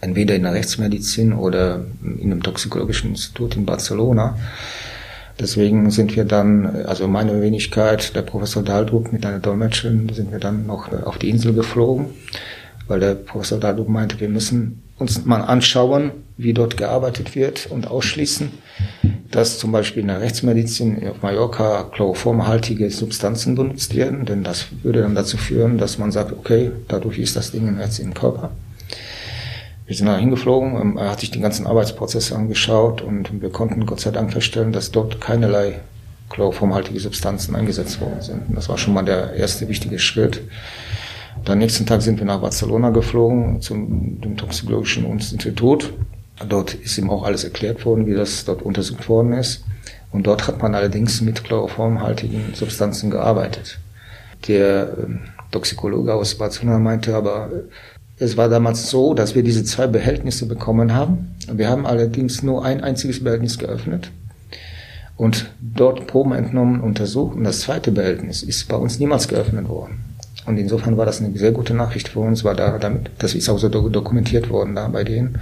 entweder 0.00 0.34
in 0.34 0.42
der 0.42 0.54
Rechtsmedizin 0.54 1.34
oder 1.34 1.84
in 2.02 2.32
einem 2.32 2.42
toxikologischen 2.42 3.10
Institut 3.10 3.56
in 3.56 3.66
Barcelona. 3.66 4.38
Deswegen 5.38 5.90
sind 5.90 6.16
wir 6.16 6.24
dann, 6.24 6.86
also 6.86 7.06
meine 7.06 7.42
Wenigkeit, 7.42 8.16
der 8.16 8.22
Professor 8.22 8.62
Daldrup 8.62 9.12
mit 9.12 9.26
einer 9.26 9.38
Dolmetscherin, 9.38 10.08
sind 10.08 10.32
wir 10.32 10.38
dann 10.38 10.66
noch 10.66 10.90
äh, 10.90 11.04
auf 11.04 11.18
die 11.18 11.28
Insel 11.28 11.52
geflogen, 11.52 12.06
weil 12.88 13.00
der 13.00 13.14
Professor 13.14 13.58
Daldrup 13.58 13.88
meinte, 13.88 14.20
wir 14.20 14.28
müssen 14.28 14.82
uns 14.98 15.24
mal 15.24 15.42
anschauen, 15.42 16.12
wie 16.36 16.52
dort 16.52 16.76
gearbeitet 16.76 17.34
wird 17.34 17.66
und 17.66 17.88
ausschließen, 17.88 18.50
dass 19.30 19.58
zum 19.58 19.72
Beispiel 19.72 20.02
in 20.02 20.08
der 20.08 20.20
Rechtsmedizin 20.20 21.08
auf 21.08 21.22
Mallorca 21.22 21.84
chloroformhaltige 21.92 22.90
Substanzen 22.90 23.54
benutzt 23.54 23.94
werden, 23.94 24.24
denn 24.24 24.42
das 24.42 24.66
würde 24.82 25.02
dann 25.02 25.14
dazu 25.14 25.36
führen, 25.36 25.78
dass 25.78 25.98
man 25.98 26.12
sagt, 26.12 26.32
okay, 26.32 26.72
dadurch 26.88 27.18
ist 27.18 27.36
das 27.36 27.52
Ding 27.52 27.78
jetzt 27.78 27.98
im 27.98 28.14
Körper. 28.14 28.52
Wir 29.86 29.94
sind 29.94 30.06
da 30.06 30.16
hingeflogen, 30.16 30.80
ähm, 30.80 30.96
er 30.98 31.10
hat 31.10 31.20
sich 31.20 31.30
den 31.30 31.42
ganzen 31.42 31.66
Arbeitsprozess 31.66 32.32
angeschaut 32.32 33.02
und 33.02 33.40
wir 33.40 33.50
konnten 33.50 33.86
Gott 33.86 34.00
sei 34.00 34.10
Dank 34.10 34.32
feststellen, 34.32 34.72
dass 34.72 34.90
dort 34.90 35.20
keinerlei 35.20 35.80
chloroformhaltige 36.28 36.98
Substanzen 36.98 37.54
eingesetzt 37.54 38.00
worden 38.00 38.20
sind. 38.20 38.42
das 38.48 38.68
war 38.68 38.78
schon 38.78 38.94
mal 38.94 39.04
der 39.04 39.34
erste 39.34 39.68
wichtige 39.68 40.00
Schritt. 40.00 40.42
Dann 41.46 41.58
nächsten 41.58 41.86
Tag 41.86 42.02
sind 42.02 42.18
wir 42.18 42.26
nach 42.26 42.40
Barcelona 42.40 42.90
geflogen 42.90 43.62
zum 43.62 44.20
dem 44.20 44.36
Toxikologischen 44.36 45.06
Institut. 45.06 45.92
Dort 46.48 46.74
ist 46.74 46.98
ihm 46.98 47.08
auch 47.08 47.22
alles 47.22 47.44
erklärt 47.44 47.86
worden, 47.86 48.04
wie 48.06 48.14
das 48.14 48.44
dort 48.44 48.62
untersucht 48.62 49.08
worden 49.08 49.32
ist. 49.32 49.64
Und 50.10 50.26
dort 50.26 50.48
hat 50.48 50.60
man 50.60 50.74
allerdings 50.74 51.20
mit 51.20 51.44
chloroformhaltigen 51.44 52.52
Substanzen 52.54 53.10
gearbeitet. 53.10 53.78
Der 54.48 54.92
ähm, 54.98 55.20
Toxikologe 55.52 56.14
aus 56.14 56.34
Barcelona 56.34 56.80
meinte 56.80 57.14
aber, 57.14 57.48
es 58.18 58.36
war 58.36 58.48
damals 58.48 58.90
so, 58.90 59.14
dass 59.14 59.36
wir 59.36 59.44
diese 59.44 59.62
zwei 59.62 59.86
Behältnisse 59.86 60.46
bekommen 60.46 60.94
haben. 60.94 61.36
Wir 61.52 61.68
haben 61.68 61.86
allerdings 61.86 62.42
nur 62.42 62.64
ein 62.64 62.82
einziges 62.82 63.22
Behältnis 63.22 63.56
geöffnet 63.56 64.10
und 65.16 65.48
dort 65.60 66.08
Proben 66.08 66.32
entnommen, 66.32 66.80
untersucht. 66.80 67.36
Und 67.36 67.44
das 67.44 67.60
zweite 67.60 67.92
Behältnis 67.92 68.42
ist 68.42 68.66
bei 68.68 68.76
uns 68.76 68.98
niemals 68.98 69.28
geöffnet 69.28 69.68
worden. 69.68 70.15
Und 70.46 70.58
insofern 70.58 70.96
war 70.96 71.06
das 71.06 71.20
eine 71.20 71.36
sehr 71.36 71.52
gute 71.52 71.74
Nachricht 71.74 72.08
für 72.08 72.20
uns, 72.20 72.44
war 72.44 72.54
da 72.54 72.78
damit, 72.78 73.10
das 73.18 73.34
ist 73.34 73.48
auch 73.48 73.58
so 73.58 73.68
dokumentiert 73.68 74.48
worden 74.48 74.74
da 74.74 74.88
bei 74.88 75.02
denen. 75.04 75.38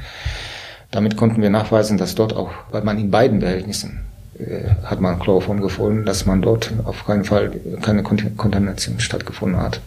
Damit 0.91 1.17
konnten 1.17 1.43
wir 1.43 1.51
nachweisen, 1.51 1.99
dass 1.99 2.15
dort 2.15 2.35
auch, 2.35 2.51
weil 2.71 2.83
man 2.83 2.99
in 2.99 3.11
beiden 3.11 3.41
Behältnissen 3.41 4.01
äh, 4.39 4.71
hat 4.85 5.01
man 5.01 5.19
Chloroform 5.19 5.61
gefunden, 5.61 6.05
dass 6.05 6.25
man 6.25 6.41
dort 6.41 6.73
auf 6.85 7.05
keinen 7.05 7.25
Fall 7.25 7.53
keine 7.83 8.03
Kontamination 8.03 8.99
stattgefunden 9.01 9.61
hat. 9.61 9.81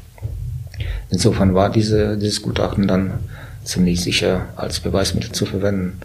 Insofern 1.10 1.53
war 1.53 1.69
diese, 1.69 2.17
dieses 2.17 2.41
Gutachten 2.41 2.88
dann 2.88 3.13
ziemlich 3.63 4.01
sicher 4.01 4.45
als 4.56 4.80
Beweismittel 4.80 5.32
zu 5.32 5.45
verwenden. 5.45 5.99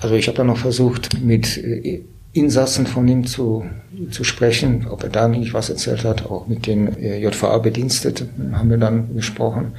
Also 0.00 0.14
ich 0.14 0.28
habe 0.28 0.36
dann 0.36 0.46
noch 0.46 0.58
versucht, 0.58 1.20
mit 1.20 1.56
äh, 1.58 2.02
Insassen 2.32 2.86
von 2.86 3.08
ihm 3.08 3.26
zu, 3.26 3.64
zu 4.10 4.22
sprechen, 4.22 4.86
ob 4.90 5.02
er 5.02 5.08
da 5.08 5.28
nicht 5.28 5.54
was 5.54 5.70
erzählt 5.70 6.04
hat. 6.04 6.26
Auch 6.26 6.46
mit 6.46 6.66
den 6.66 6.96
äh, 6.98 7.18
JVA-Bediensteten 7.18 8.58
haben 8.58 8.70
wir 8.70 8.78
dann 8.78 9.14
gesprochen. 9.14 9.72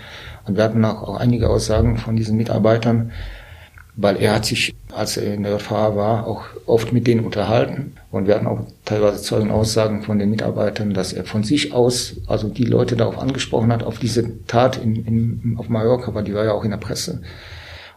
Und 0.45 0.57
wir 0.57 0.63
hatten 0.63 0.83
auch, 0.83 1.03
auch 1.03 1.17
einige 1.17 1.49
Aussagen 1.49 1.97
von 1.97 2.15
diesen 2.15 2.37
Mitarbeitern, 2.37 3.11
weil 3.95 4.17
er 4.17 4.35
hat 4.35 4.45
sich, 4.45 4.73
als 4.91 5.17
er 5.17 5.33
in 5.33 5.43
der 5.43 5.53
JVA 5.53 5.95
war, 5.95 6.25
auch 6.25 6.45
oft 6.65 6.91
mit 6.91 7.05
denen 7.05 7.23
unterhalten. 7.23 7.93
Und 8.11 8.27
wir 8.27 8.35
hatten 8.35 8.47
auch 8.47 8.61
teilweise 8.83 9.21
Zeugenaussagen 9.21 10.01
von 10.01 10.17
den 10.17 10.31
Mitarbeitern, 10.31 10.93
dass 10.93 11.13
er 11.13 11.25
von 11.25 11.43
sich 11.43 11.73
aus, 11.73 12.15
also 12.25 12.49
die 12.49 12.63
Leute 12.63 12.95
darauf 12.95 13.19
angesprochen 13.19 13.71
hat, 13.71 13.83
auf 13.83 13.99
diese 13.99 14.45
Tat 14.47 14.77
in, 14.77 15.05
in, 15.05 15.55
auf 15.59 15.69
Mallorca, 15.69 16.15
weil 16.15 16.23
die 16.23 16.33
war 16.33 16.45
ja 16.45 16.53
auch 16.53 16.63
in 16.63 16.71
der 16.71 16.77
Presse. 16.77 17.21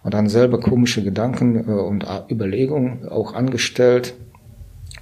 Und 0.03 0.13
dann 0.15 0.29
selber 0.29 0.61
komische 0.61 1.03
Gedanken 1.03 1.69
äh, 1.69 1.73
und 1.73 2.05
Überlegungen 2.31 3.09
auch 3.09 3.33
angestellt 3.35 4.15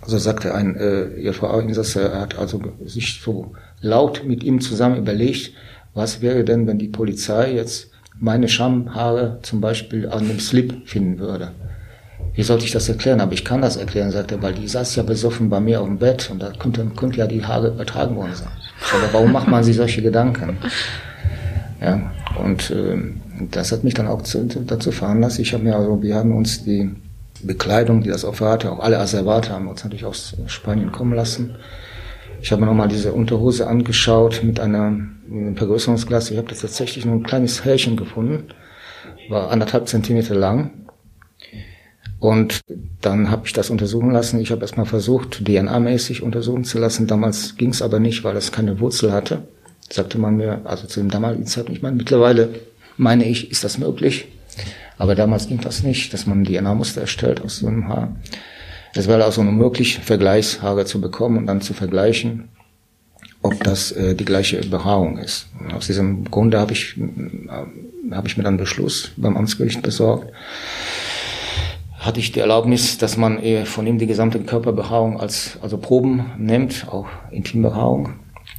also 0.03 0.19
sagte 0.19 0.55
ein 0.55 0.77
äh, 0.77 1.21
JVA-Insasse, 1.21 2.11
er 2.13 2.21
hat 2.21 2.39
also 2.39 2.61
sich 2.85 3.21
so 3.23 3.53
laut 3.81 4.23
mit 4.25 4.43
ihm 4.43 4.61
zusammen 4.61 4.97
überlegt, 4.97 5.53
was 5.95 6.23
wäre 6.23 6.45
denn, 6.45 6.67
wenn 6.67 6.79
die 6.79 6.89
Polizei 6.89 7.53
jetzt 7.55 7.91
meine 8.19 8.49
Schamhaare 8.49 9.39
zum 9.43 9.61
Beispiel 9.61 10.09
an 10.09 10.29
dem 10.29 10.41
Slip 10.41 10.89
finden 10.89 11.19
würde. 11.19 11.53
Wie 12.35 12.43
sollte 12.43 12.65
ich 12.65 12.71
das 12.71 12.89
erklären? 12.89 13.21
Aber 13.21 13.33
ich 13.33 13.45
kann 13.45 13.63
das 13.63 13.77
erklären, 13.77 14.11
sagt 14.11 14.31
er, 14.31 14.43
weil 14.43 14.55
die 14.55 14.69
saß 14.69 14.95
ja 14.97 15.03
besoffen 15.03 15.49
bei 15.49 15.59
mir 15.59 15.81
auf 15.81 15.87
dem 15.87 15.99
Bett 15.99 16.31
und 16.31 16.41
da 16.41 16.53
könnte, 16.59 16.87
könnte 16.97 17.19
ja 17.19 17.27
die 17.27 17.45
Haare 17.45 17.69
übertragen 17.69 18.15
worden 18.17 18.35
sein. 18.35 18.49
Aber 18.95 19.13
warum 19.13 19.33
macht 19.33 19.49
man 19.49 19.65
sich 19.65 19.77
solche 19.77 20.03
Gedanken? 20.03 20.59
Ja, 21.81 22.13
und 22.43 22.71
äh, 22.71 22.99
das 23.51 23.73
hat 23.73 23.85
mich 23.85 23.95
dann 23.95 24.07
auch 24.07 24.23
zu, 24.23 24.45
dazu 24.45 24.93
fahren 24.93 25.21
lassen. 25.21 25.41
Ich 25.41 25.53
habe 25.55 25.65
mir 25.65 25.77
also, 25.77 26.03
wir 26.03 26.15
haben 26.15 26.37
uns 26.37 26.63
die 26.63 26.91
Bekleidung, 27.43 28.03
die 28.03 28.11
das 28.11 28.25
Opfer 28.25 28.51
hatte, 28.51 28.73
auch 28.73 28.81
alle 28.81 28.99
Asservate 28.99 29.51
haben 29.51 29.69
uns 29.69 29.85
natürlich 29.85 30.05
aus 30.05 30.37
Spanien 30.47 30.93
kommen 30.93 31.15
lassen. 31.15 31.57
Ich 32.43 32.53
habe 32.53 32.61
mir 32.61 32.67
nochmal 32.67 32.89
diese 32.89 33.13
Unterhose 33.13 33.67
angeschaut 33.67 34.43
mit 34.43 34.61
einer 34.61 34.91
mit 35.31 35.47
einem 35.47 35.57
Vergrößerungsglas. 35.57 36.31
Ich 36.31 36.39
habe 36.39 36.49
tatsächlich 36.49 37.05
nur 37.05 37.15
ein 37.15 37.23
kleines 37.23 37.65
Härchen 37.65 37.97
gefunden, 37.97 38.49
war 39.29 39.51
anderthalb 39.51 39.89
Zentimeter 39.89 40.35
lang. 40.35 40.73
Und 42.19 42.61
dann 43.01 43.31
habe 43.31 43.47
ich 43.47 43.55
das 43.55 43.71
untersuchen 43.71 44.11
lassen. 44.11 44.41
Ich 44.41 44.51
habe 44.51 44.61
erstmal 44.61 44.85
versucht, 44.87 45.43
DNA-mäßig 45.47 46.23
untersuchen 46.23 46.65
zu 46.65 46.79
lassen. 46.79 47.07
Damals 47.07 47.57
ging 47.57 47.71
es 47.71 47.81
aber 47.81 47.99
nicht, 47.99 48.25
weil 48.25 48.37
es 48.37 48.53
keine 48.53 48.81
Wurzel 48.81 49.13
hatte. 49.13 49.45
Sagte 49.89 50.19
man 50.19 50.37
mir, 50.37 50.61
also 50.65 50.87
zu 50.87 51.01
dem 51.01 51.11
damaligen 51.11 51.47
Zeitpunkt, 51.47 51.79
ich 51.79 51.83
meine, 51.83 51.97
mittlerweile 51.97 52.51
meine 52.99 53.25
ich, 53.25 53.51
ist 53.51 53.65
das 53.65 53.79
möglich. 53.79 54.29
Aber 55.01 55.15
damals 55.15 55.49
ging 55.49 55.59
das 55.63 55.83
nicht, 55.83 56.13
dass 56.13 56.27
man 56.27 56.45
DNA-Muster 56.45 57.01
erstellt 57.01 57.41
aus 57.41 57.57
so 57.57 57.67
einem 57.67 57.89
Haar. 57.89 58.17
Es 58.95 59.09
war 59.09 59.19
also 59.23 59.43
nur 59.43 59.55
möglich, 59.55 59.99
Vergleichshaare 59.99 60.85
zu 60.85 61.01
bekommen 61.01 61.39
und 61.39 61.47
dann 61.47 61.63
zu 61.63 61.73
vergleichen, 61.73 62.51
ob 63.41 63.65
das 63.65 63.93
äh, 63.93 64.15
die 64.15 64.27
gleiche 64.27 64.59
Behaarung 64.59 65.17
ist. 65.17 65.49
Und 65.59 65.73
aus 65.73 65.87
diesem 65.87 66.25
Grunde 66.25 66.61
habe 66.61 66.75
ich, 66.75 66.99
äh, 66.99 68.15
habe 68.15 68.29
ich 68.29 68.37
mir 68.37 68.43
dann 68.43 68.59
Beschluss 68.59 69.13
beim 69.17 69.39
Amtsgericht 69.39 69.81
besorgt. 69.81 70.35
Hatte 71.99 72.21
ich 72.21 72.33
die 72.33 72.41
Erlaubnis, 72.41 72.99
dass 72.99 73.17
man 73.17 73.43
äh, 73.43 73.65
von 73.65 73.87
ihm 73.87 73.97
die 73.97 74.07
gesamte 74.07 74.39
Körperbehaarung 74.41 75.19
als 75.19 75.57
also 75.63 75.79
Proben 75.79 76.27
nimmt, 76.37 76.89
auch 76.91 77.07
Intimbehaarung. 77.31 78.17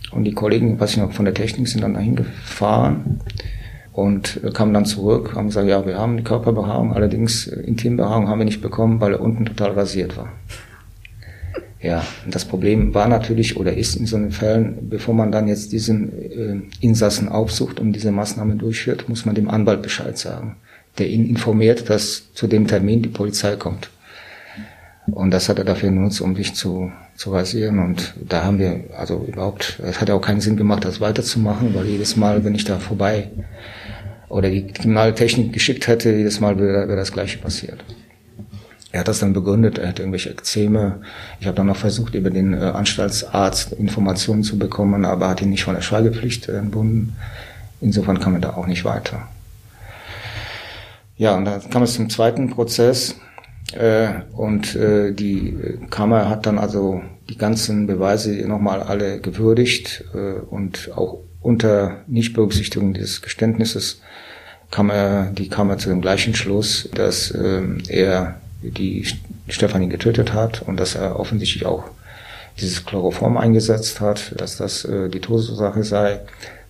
Und 0.09 0.23
die 0.23 0.33
Kollegen, 0.33 0.79
weiß 0.79 0.93
ich 0.93 0.97
noch, 0.97 1.13
von 1.13 1.25
der 1.25 1.35
Technik 1.35 1.67
sind 1.67 1.83
dann 1.83 1.93
dahin 1.93 2.15
gefahren 2.15 3.19
und 3.93 4.39
kamen 4.53 4.73
dann 4.73 4.85
zurück, 4.85 5.33
haben 5.35 5.47
gesagt, 5.47 5.67
ja, 5.67 5.85
wir 5.85 5.97
haben 5.97 6.17
die 6.17 6.23
Körperbehaarung, 6.23 6.93
allerdings 6.93 7.47
äh, 7.47 7.59
Intimbehaarung 7.61 8.27
haben 8.27 8.39
wir 8.39 8.45
nicht 8.45 8.61
bekommen, 8.61 9.01
weil 9.01 9.13
er 9.13 9.21
unten 9.21 9.45
total 9.45 9.71
rasiert 9.71 10.17
war. 10.17 10.29
Ja, 11.83 12.05
und 12.25 12.35
das 12.35 12.45
Problem 12.45 12.93
war 12.93 13.07
natürlich 13.07 13.57
oder 13.57 13.75
ist 13.75 13.95
in 13.95 14.05
so 14.05 14.15
einen 14.15 14.31
Fällen, 14.31 14.87
bevor 14.87 15.15
man 15.15 15.31
dann 15.31 15.47
jetzt 15.47 15.71
diesen 15.71 16.11
äh, 16.13 16.61
Insassen 16.79 17.27
aufsucht 17.27 17.79
und 17.79 17.93
diese 17.93 18.11
Maßnahme 18.11 18.53
durchführt, 18.53 19.09
muss 19.09 19.25
man 19.25 19.33
dem 19.33 19.49
Anwalt 19.49 19.81
Bescheid 19.81 20.15
sagen, 20.15 20.57
der 20.99 21.09
ihn 21.09 21.27
informiert, 21.27 21.89
dass 21.89 22.31
zu 22.35 22.45
dem 22.45 22.67
Termin 22.67 23.01
die 23.01 23.09
Polizei 23.09 23.55
kommt. 23.55 23.89
Und 25.07 25.31
das 25.31 25.49
hat 25.49 25.57
er 25.57 25.65
dafür 25.65 25.89
genutzt, 25.89 26.21
um 26.21 26.35
sich 26.35 26.53
zu, 26.53 26.91
zu 27.15 27.31
rasieren. 27.31 27.79
Und 27.79 28.13
da 28.29 28.43
haben 28.43 28.59
wir, 28.59 28.83
also 28.95 29.25
überhaupt, 29.27 29.81
es 29.83 29.99
hat 29.99 30.11
auch 30.11 30.21
keinen 30.21 30.41
Sinn 30.41 30.57
gemacht, 30.57 30.85
das 30.85 31.01
weiterzumachen, 31.01 31.73
weil 31.73 31.87
jedes 31.87 32.15
Mal, 32.15 32.43
wenn 32.43 32.53
ich 32.53 32.63
da 32.63 32.77
vorbei 32.77 33.29
oder 34.31 34.49
die 34.49 34.67
Kriminaltechnik 34.67 35.53
geschickt 35.53 35.87
hätte, 35.87 36.11
jedes 36.11 36.39
Mal 36.39 36.57
wäre, 36.57 36.87
wäre 36.87 36.97
das 36.97 37.11
gleiche 37.11 37.37
passiert. 37.37 37.83
Er 38.93 39.01
hat 39.01 39.07
das 39.07 39.19
dann 39.19 39.33
begründet, 39.33 39.77
er 39.77 39.89
hat 39.89 39.99
irgendwelche 39.99 40.29
Ekzeme. 40.29 41.01
Ich 41.39 41.47
habe 41.47 41.55
dann 41.55 41.67
noch 41.67 41.77
versucht, 41.77 42.13
über 42.13 42.29
den 42.29 42.53
äh, 42.53 42.57
Anstaltsarzt 42.57 43.73
Informationen 43.73 44.43
zu 44.43 44.57
bekommen, 44.57 45.05
aber 45.05 45.29
hat 45.29 45.41
ihn 45.41 45.49
nicht 45.49 45.63
von 45.63 45.75
der 45.75 45.81
Schweigepflicht 45.81 46.49
äh, 46.49 46.57
entbunden. 46.57 47.15
Insofern 47.79 48.19
kam 48.19 48.35
er 48.35 48.41
da 48.41 48.49
auch 48.51 48.67
nicht 48.67 48.83
weiter. 48.83 49.27
Ja, 51.17 51.37
und 51.37 51.45
dann 51.45 51.69
kam 51.69 51.83
es 51.83 51.93
zum 51.93 52.09
zweiten 52.09 52.49
Prozess. 52.49 53.15
Äh, 53.73 54.09
und 54.33 54.75
äh, 54.75 55.13
die 55.13 55.77
Kammer 55.89 56.29
hat 56.29 56.45
dann 56.45 56.57
also 56.57 57.01
die 57.29 57.37
ganzen 57.37 57.87
Beweise 57.87 58.31
nochmal 58.45 58.81
alle 58.81 59.21
gewürdigt 59.21 60.03
äh, 60.13 60.39
und 60.39 60.91
auch 60.95 61.19
unter 61.41 62.01
Nichtberücksichtigung 62.07 62.93
des 62.93 63.21
Geständnisses 63.21 64.01
kam 64.69 64.89
er, 64.89 65.25
die 65.31 65.49
Kammer 65.49 65.77
zu 65.77 65.89
dem 65.89 66.01
gleichen 66.01 66.33
Schluss, 66.33 66.89
dass 66.93 67.31
äh, 67.31 67.61
er 67.89 68.35
die 68.61 69.05
Stefanie 69.49 69.89
getötet 69.89 70.33
hat 70.33 70.61
und 70.61 70.79
dass 70.79 70.95
er 70.95 71.19
offensichtlich 71.19 71.65
auch 71.65 71.83
dieses 72.59 72.85
Chloroform 72.85 73.37
eingesetzt 73.37 74.01
hat, 74.01 74.33
dass 74.39 74.57
das 74.57 74.85
äh, 74.85 75.09
die 75.09 75.19
Todesursache 75.19 75.83
sei. 75.83 76.21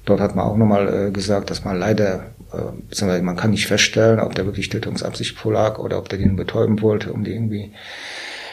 Dort 0.06 0.20
hat 0.20 0.36
man 0.36 0.46
auch 0.46 0.58
nochmal 0.58 1.08
äh, 1.08 1.12
gesagt, 1.12 1.50
dass 1.50 1.64
man 1.64 1.78
leider, 1.78 2.28
äh, 2.54 2.58
beziehungsweise 2.90 3.24
man 3.24 3.36
kann 3.36 3.52
nicht 3.52 3.68
feststellen, 3.68 4.20
ob 4.20 4.36
der 4.36 4.46
wirklich 4.46 4.70
Tötungsabsicht 4.70 5.38
vorlag 5.38 5.78
oder 5.78 5.98
ob 5.98 6.10
der 6.10 6.20
den 6.20 6.36
betäuben 6.36 6.82
wollte, 6.82 7.14
um 7.14 7.24
die 7.24 7.32
irgendwie 7.32 7.72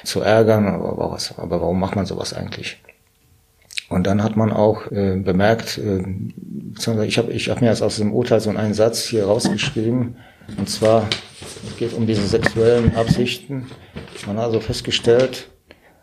zu 0.04 0.20
ärgern. 0.20 0.66
Aber, 0.66 1.11
was, 1.11 1.38
aber 1.38 1.61
warum 1.61 1.81
macht 1.81 1.96
man 1.96 2.07
sowas 2.07 2.35
eigentlich? 2.35 2.78
Und 3.88 4.07
dann 4.07 4.22
hat 4.22 4.37
man 4.37 4.53
auch 4.53 4.90
äh, 4.90 5.16
bemerkt, 5.16 5.79
äh, 5.79 6.03
ich 7.05 7.18
habe 7.18 7.33
ich 7.33 7.48
hab 7.48 7.61
mir 7.61 7.68
jetzt 7.68 7.83
aus 7.83 7.96
dem 7.96 8.12
Urteil 8.12 8.40
so 8.40 8.51
einen 8.51 8.74
Satz 8.74 9.05
hier 9.05 9.24
rausgeschrieben, 9.24 10.16
und 10.57 10.68
zwar 10.68 11.09
es 11.66 11.77
geht 11.77 11.92
um 11.92 12.07
diese 12.07 12.27
sexuellen 12.27 12.94
Absichten. 12.96 13.66
Man 14.27 14.37
hat 14.37 14.46
also 14.46 14.61
festgestellt, 14.61 15.48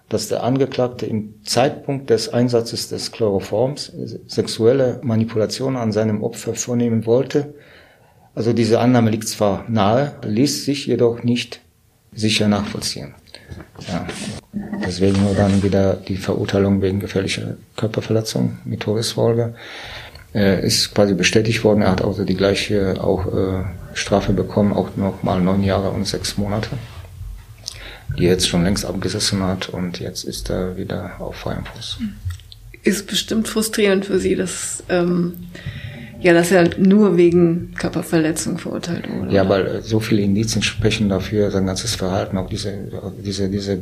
dass 0.09 0.27
der 0.27 0.43
Angeklagte 0.43 1.05
im 1.05 1.43
Zeitpunkt 1.43 2.09
des 2.09 2.29
Einsatzes 2.29 2.89
des 2.89 3.11
Chloroforms 3.11 3.91
sexuelle 4.27 4.99
Manipulationen 5.03 5.77
an 5.77 5.91
seinem 5.91 6.23
Opfer 6.23 6.53
vornehmen 6.53 7.05
wollte. 7.05 7.55
Also 8.35 8.53
diese 8.53 8.79
Annahme 8.79 9.09
liegt 9.09 9.27
zwar 9.27 9.65
nahe, 9.69 10.15
ließ 10.23 10.65
sich 10.65 10.85
jedoch 10.85 11.23
nicht 11.23 11.61
sicher 12.13 12.47
nachvollziehen. 12.47 13.15
Ja. 13.87 14.07
Deswegen 14.85 15.21
nur 15.21 15.35
dann 15.35 15.63
wieder 15.63 15.93
die 15.95 16.17
Verurteilung 16.17 16.81
wegen 16.81 16.99
gefährlicher 16.99 17.55
Körperverletzung 17.75 18.57
mit 18.63 18.81
Todesfolge 18.81 19.55
äh, 20.33 20.65
ist 20.65 20.93
quasi 20.93 21.13
bestätigt 21.13 21.63
worden. 21.63 21.81
Er 21.81 21.91
hat 21.91 22.03
also 22.03 22.23
die 22.23 22.35
gleiche 22.35 23.03
auch 23.03 23.25
äh, 23.27 23.63
Strafe 23.93 24.33
bekommen, 24.33 24.73
auch 24.73 24.95
noch 24.95 25.23
mal 25.23 25.41
neun 25.41 25.63
Jahre 25.63 25.89
und 25.89 26.07
sechs 26.07 26.37
Monate 26.37 26.69
die 28.17 28.23
jetzt 28.23 28.47
schon 28.47 28.63
längst 28.63 28.85
abgesessen 28.85 29.43
hat 29.43 29.69
und 29.69 29.99
jetzt 29.99 30.23
ist 30.23 30.49
er 30.49 30.77
wieder 30.77 31.19
auf 31.19 31.35
freiem 31.35 31.65
Fuß. 31.65 31.99
Ist 32.83 33.07
bestimmt 33.07 33.47
frustrierend 33.47 34.05
für 34.05 34.19
Sie, 34.19 34.35
dass, 34.35 34.83
ähm, 34.89 35.33
ja, 36.21 36.33
dass 36.33 36.51
er 36.51 36.77
nur 36.77 37.17
wegen 37.17 37.73
Körperverletzung 37.77 38.57
verurteilt 38.57 39.09
wurde. 39.11 39.33
Ja, 39.33 39.47
weil 39.47 39.65
äh, 39.67 39.81
so 39.81 39.99
viele 39.99 40.21
Indizien 40.21 40.63
sprechen 40.63 41.09
dafür, 41.09 41.51
sein 41.51 41.65
ganzes 41.65 41.95
Verhalten, 41.95 42.37
auch 42.37 42.49
diese, 42.49 42.73
diese, 43.23 43.49
diese 43.49 43.79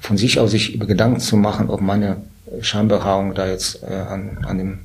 von 0.00 0.16
sich 0.16 0.38
aus 0.38 0.50
sich 0.50 0.74
über 0.74 0.86
Gedanken 0.86 1.20
zu 1.20 1.36
machen, 1.36 1.68
ob 1.70 1.80
meine 1.80 2.16
Scheinbehaarung 2.60 3.34
da 3.34 3.48
jetzt 3.48 3.82
äh, 3.82 3.94
an, 3.94 4.38
an 4.46 4.58
dem 4.58 4.78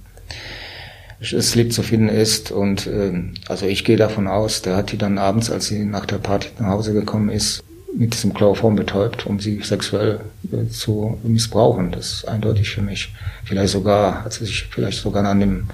Slip 1.21 1.73
zu 1.73 1.83
finden 1.83 2.09
ist. 2.09 2.51
Und 2.51 2.87
äh, 2.87 3.23
also 3.47 3.65
ich 3.65 3.83
gehe 3.83 3.97
davon 3.97 4.27
aus, 4.27 4.61
der 4.61 4.75
hat 4.75 4.91
die 4.91 4.97
dann 4.97 5.17
abends, 5.17 5.51
als 5.51 5.67
sie 5.67 5.83
nach 5.83 6.05
der 6.05 6.17
Party 6.17 6.49
nach 6.59 6.69
Hause 6.69 6.93
gekommen 6.93 7.29
ist, 7.29 7.63
mit 7.95 8.13
diesem 8.13 8.33
Chloroform 8.33 8.75
betäubt, 8.75 9.25
um 9.25 9.39
sie 9.39 9.61
sexuell 9.61 10.21
äh, 10.51 10.69
zu 10.69 11.17
missbrauchen. 11.23 11.91
Das 11.91 12.11
ist 12.13 12.27
eindeutig 12.27 12.69
für 12.69 12.81
mich. 12.81 13.13
Vielleicht 13.43 13.73
sogar, 13.73 14.23
hat 14.23 14.33
sie 14.33 14.45
sich 14.45 14.67
vielleicht 14.71 15.01
sogar 15.01 15.25
an 15.25 15.39
dem, 15.39 15.67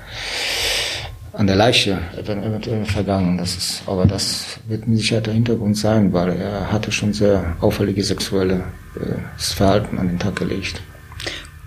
an 1.36 1.48
der 1.48 1.56
Leiche 1.56 2.00
eventuell 2.18 2.86
vergangen. 2.86 3.38
Das 3.38 3.56
ist, 3.56 3.84
aber 3.86 4.06
das 4.06 4.60
wird 4.68 4.88
mit 4.88 4.98
Sicherheit 4.98 5.28
der 5.28 5.34
Hintergrund 5.34 5.78
sein, 5.78 6.14
weil 6.14 6.38
er 6.38 6.72
hatte 6.72 6.92
schon 6.92 7.14
sehr 7.14 7.56
auffällige 7.62 8.04
sexuelle 8.04 8.64
äh, 8.96 9.18
Verhalten 9.38 9.98
an 9.98 10.08
den 10.08 10.20
Tag 10.20 10.38
gelegt. 10.38 10.82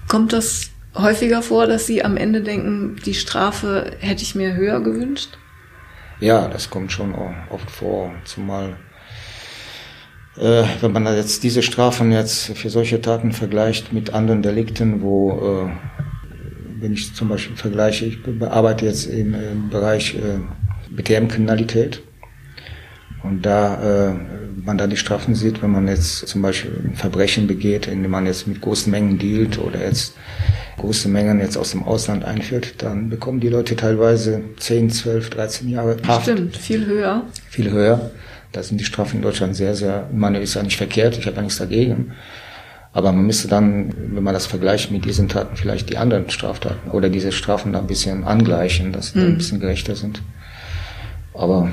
Kommt 0.09 0.33
das 0.33 0.71
häufiger 0.95 1.43
vor, 1.43 1.67
dass 1.67 1.87
Sie 1.87 2.05
am 2.05 2.17
Ende 2.17 2.43
denken, 2.43 2.97
die 3.05 3.15
Strafe 3.15 3.93
hätte 4.01 4.23
ich 4.23 4.35
mir 4.35 4.55
höher 4.55 4.81
gewünscht? 4.81 5.39
Ja, 6.21 6.49
das 6.49 6.71
kommt 6.71 6.91
schon 6.91 7.15
oft 7.51 7.71
vor, 7.71 8.13
zumal 8.25 8.77
äh, 10.39 10.65
wenn 10.81 10.93
man 10.93 11.05
jetzt 11.17 11.43
diese 11.43 11.63
Strafen 11.63 12.13
jetzt 12.13 12.57
für 12.57 12.71
solche 12.71 13.01
Taten 13.01 13.33
vergleicht 13.33 13.93
mit 13.93 14.15
anderen 14.15 14.43
Delikten, 14.43 15.03
wo, 15.03 15.67
äh, 15.67 16.08
wenn 16.81 16.93
ich 16.93 17.15
zum 17.15 17.29
Beispiel 17.29 17.57
vergleiche, 17.57 18.07
ich 18.07 18.23
bearbeite 18.23 18.87
jetzt 18.87 19.07
im, 19.07 19.69
Bereich 19.71 20.15
äh, 20.15 20.39
BTM-Kriminalität 20.91 22.03
und 23.23 23.45
da 23.45 24.09
äh, 24.11 24.15
man 24.65 24.79
da 24.79 24.87
die 24.87 24.97
Strafen 24.97 25.35
sieht, 25.35 25.63
wenn 25.63 25.71
man 25.71 25.89
jetzt 25.89 26.29
zum 26.29 26.43
Beispiel 26.43 26.73
ein 26.85 26.95
Verbrechen 26.95 27.47
begeht, 27.47 27.87
indem 27.87 28.11
man 28.11 28.27
jetzt 28.27 28.47
mit 28.47 28.61
großen 28.61 28.91
Mengen 28.91 29.19
dealt 29.19 29.59
oder 29.59 29.83
jetzt 29.83 30.15
große 30.79 31.09
Mengen 31.09 31.41
jetzt 31.41 31.57
aus 31.57 31.73
dem 31.73 31.83
Ausland 31.83 32.25
einführt, 32.25 32.75
dann 32.79 33.09
bekommen 33.09 33.41
die 33.41 33.49
Leute 33.49 33.77
teilweise 33.77 34.43
10, 34.59 34.91
12, 34.91 35.31
13 35.31 35.69
Jahre 35.69 35.97
Haft. 36.07 36.23
Stimmt, 36.23 36.57
viel 36.57 36.87
höher. 36.87 37.27
Viel 37.51 37.71
höher. 37.71 38.11
Da 38.53 38.63
sind 38.63 38.81
die 38.81 38.85
Strafen 38.85 39.17
in 39.17 39.23
Deutschland 39.23 39.57
sehr, 39.57 39.75
sehr, 39.75 40.09
ich 40.11 40.17
meine, 40.17 40.41
ist 40.41 40.55
ja 40.55 40.63
nicht 40.63 40.77
verkehrt, 40.77 41.19
ich 41.19 41.27
habe 41.27 41.37
ja 41.37 41.43
nichts 41.43 41.59
dagegen. 41.59 42.13
Aber 42.93 43.13
man 43.13 43.27
müsste 43.27 43.49
dann, 43.49 43.93
wenn 43.97 44.23
man 44.23 44.35
das 44.35 44.47
vergleicht 44.47 44.91
mit 44.91 45.05
diesen 45.05 45.29
Taten, 45.29 45.57
vielleicht 45.57 45.91
die 45.91 45.99
anderen 45.99 46.31
Straftaten 46.31 46.91
oder 46.91 47.09
diese 47.09 47.33
Strafen 47.33 47.73
da 47.73 47.81
ein 47.81 47.87
bisschen 47.87 48.25
angleichen, 48.25 48.93
dass 48.93 49.13
sie 49.13 49.19
mhm. 49.19 49.27
ein 49.27 49.37
bisschen 49.39 49.61
gerechter 49.61 49.95
sind. 49.95 50.23
Aber 51.35 51.71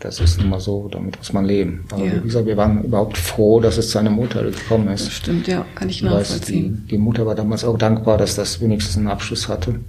das 0.00 0.20
ist 0.20 0.38
nun 0.38 0.50
mal 0.50 0.60
so, 0.60 0.88
damit 0.88 1.16
muss 1.16 1.32
man 1.32 1.44
leben. 1.44 1.84
Aber 1.90 2.04
ja. 2.04 2.16
wie 2.16 2.26
gesagt, 2.26 2.46
wir 2.46 2.56
waren 2.56 2.84
überhaupt 2.84 3.16
froh, 3.16 3.60
dass 3.60 3.78
es 3.78 3.90
zu 3.90 3.98
einem 3.98 4.18
Urteil 4.18 4.50
gekommen 4.50 4.88
ist. 4.88 5.06
Das 5.06 5.14
stimmt, 5.14 5.46
ja, 5.46 5.64
kann 5.74 5.88
ich 5.88 6.02
nachvollziehen. 6.02 6.82
Die, 6.84 6.88
die 6.88 6.98
Mutter 6.98 7.24
war 7.24 7.34
damals 7.34 7.64
auch 7.64 7.78
dankbar, 7.78 8.18
dass 8.18 8.34
das 8.34 8.60
wenigstens 8.60 8.98
einen 8.98 9.08
Abschluss 9.08 9.48
hatte. 9.48 9.80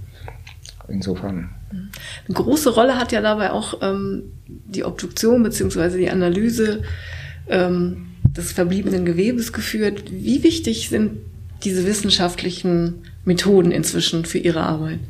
Insofern. 0.88 1.50
Eine 1.70 2.34
große 2.34 2.70
Rolle 2.70 2.96
hat 2.96 3.12
ja 3.12 3.20
dabei 3.20 3.50
auch 3.50 3.82
ähm, 3.82 4.22
die 4.46 4.84
Obduktion 4.84 5.42
beziehungsweise 5.42 5.98
die 5.98 6.08
Analyse 6.08 6.82
ähm, 7.48 8.05
des 8.28 8.52
verbliebenen 8.52 9.04
Gewebes 9.04 9.52
geführt. 9.52 10.04
Wie 10.10 10.42
wichtig 10.42 10.88
sind 10.88 11.18
diese 11.64 11.86
wissenschaftlichen 11.86 13.02
Methoden 13.24 13.70
inzwischen 13.70 14.24
für 14.24 14.38
Ihre 14.38 14.60
Arbeit? 14.60 15.00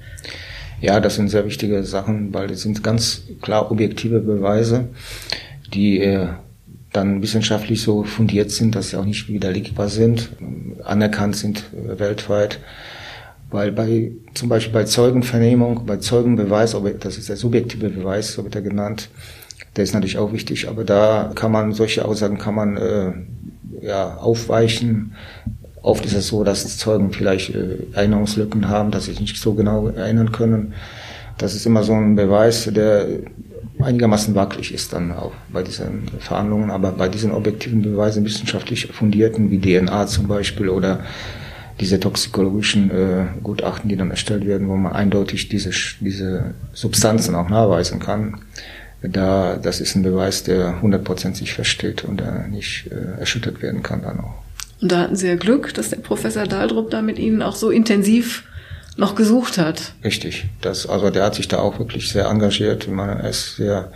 Ja, 0.80 1.00
das 1.00 1.14
sind 1.14 1.28
sehr 1.28 1.46
wichtige 1.46 1.84
Sachen, 1.84 2.34
weil 2.34 2.48
das 2.48 2.62
sind 2.62 2.82
ganz 2.82 3.22
klar 3.40 3.70
objektive 3.70 4.20
Beweise, 4.20 4.88
die 5.72 6.00
äh, 6.00 6.28
dann 6.92 7.22
wissenschaftlich 7.22 7.82
so 7.82 8.04
fundiert 8.04 8.50
sind, 8.50 8.74
dass 8.74 8.90
sie 8.90 8.96
auch 8.96 9.04
nicht 9.04 9.28
widerlegbar 9.28 9.88
sind, 9.88 10.30
anerkannt 10.84 11.36
sind 11.36 11.64
äh, 11.74 11.98
weltweit. 11.98 12.58
Weil 13.50 13.70
bei, 13.72 14.12
zum 14.34 14.48
Beispiel 14.48 14.72
bei 14.72 14.84
Zeugenvernehmung, 14.84 15.86
bei 15.86 15.98
Zeugenbeweis, 15.98 16.76
das 17.00 17.16
ist 17.16 17.28
der 17.28 17.36
subjektive 17.36 17.90
Beweis, 17.90 18.32
so 18.32 18.42
wird 18.42 18.56
er 18.56 18.62
genannt, 18.62 19.08
der 19.76 19.84
ist 19.84 19.94
natürlich 19.94 20.18
auch 20.18 20.32
wichtig, 20.32 20.68
aber 20.68 20.84
da 20.84 21.30
kann 21.34 21.52
man, 21.52 21.72
solche 21.72 22.04
Aussagen 22.04 22.38
kann 22.38 22.54
man 22.54 22.76
äh, 22.76 23.12
ja, 23.82 24.16
aufweichen. 24.16 25.14
Oft 25.82 26.04
ist 26.04 26.14
es 26.14 26.28
so, 26.28 26.44
dass 26.44 26.78
Zeugen 26.78 27.12
vielleicht 27.12 27.54
äh, 27.54 27.78
Erinnerungslücken 27.92 28.68
haben, 28.68 28.90
dass 28.90 29.04
sie 29.04 29.12
sich 29.12 29.20
nicht 29.20 29.36
so 29.40 29.54
genau 29.54 29.88
erinnern 29.88 30.32
können. 30.32 30.74
Das 31.38 31.54
ist 31.54 31.66
immer 31.66 31.82
so 31.82 31.92
ein 31.92 32.16
Beweis, 32.16 32.68
der 32.72 33.06
einigermaßen 33.78 34.34
wackelig 34.34 34.72
ist 34.72 34.92
dann 34.92 35.12
auch 35.12 35.32
bei 35.52 35.62
diesen 35.62 36.08
Verhandlungen, 36.18 36.70
aber 36.70 36.92
bei 36.92 37.08
diesen 37.08 37.32
objektiven 37.32 37.82
Beweisen, 37.82 38.24
wissenschaftlich 38.24 38.86
fundierten, 38.86 39.50
wie 39.50 39.60
DNA 39.60 40.06
zum 40.06 40.28
Beispiel 40.28 40.70
oder 40.70 41.00
diese 41.80 42.00
toxikologischen 42.00 42.90
äh, 42.90 43.24
Gutachten, 43.42 43.90
die 43.90 43.96
dann 43.96 44.10
erstellt 44.10 44.46
werden, 44.46 44.68
wo 44.68 44.76
man 44.76 44.92
eindeutig 44.92 45.50
diese, 45.50 45.70
diese 46.00 46.54
Substanzen 46.72 47.34
auch 47.34 47.50
nachweisen 47.50 47.98
kann, 47.98 48.40
da, 49.08 49.56
das 49.56 49.80
ist 49.80 49.94
ein 49.94 50.02
Beweis, 50.02 50.42
der 50.42 50.82
100% 50.82 51.34
sich 51.34 51.52
versteht 51.52 52.04
und 52.04 52.18
der 52.18 52.48
nicht 52.48 52.90
äh, 52.90 53.20
erschüttert 53.20 53.62
werden 53.62 53.82
kann 53.82 54.02
dann 54.02 54.20
auch. 54.20 54.34
Und 54.80 54.92
da 54.92 55.00
hatten 55.00 55.16
Sie 55.16 55.26
ja 55.26 55.36
Glück, 55.36 55.74
dass 55.74 55.90
der 55.90 55.98
Professor 55.98 56.44
Daldrup 56.44 56.90
da 56.90 57.02
mit 57.02 57.18
Ihnen 57.18 57.42
auch 57.42 57.56
so 57.56 57.70
intensiv 57.70 58.44
noch 58.96 59.14
gesucht 59.14 59.58
hat. 59.58 59.92
Richtig. 60.04 60.46
Das, 60.60 60.86
also 60.86 61.10
der 61.10 61.24
hat 61.24 61.34
sich 61.34 61.48
da 61.48 61.58
auch 61.58 61.78
wirklich 61.78 62.08
sehr 62.08 62.26
engagiert. 62.26 62.84
Ich 62.84 62.90
meine, 62.90 63.22
er 63.22 63.30
ist 63.30 63.56
sehr 63.56 63.92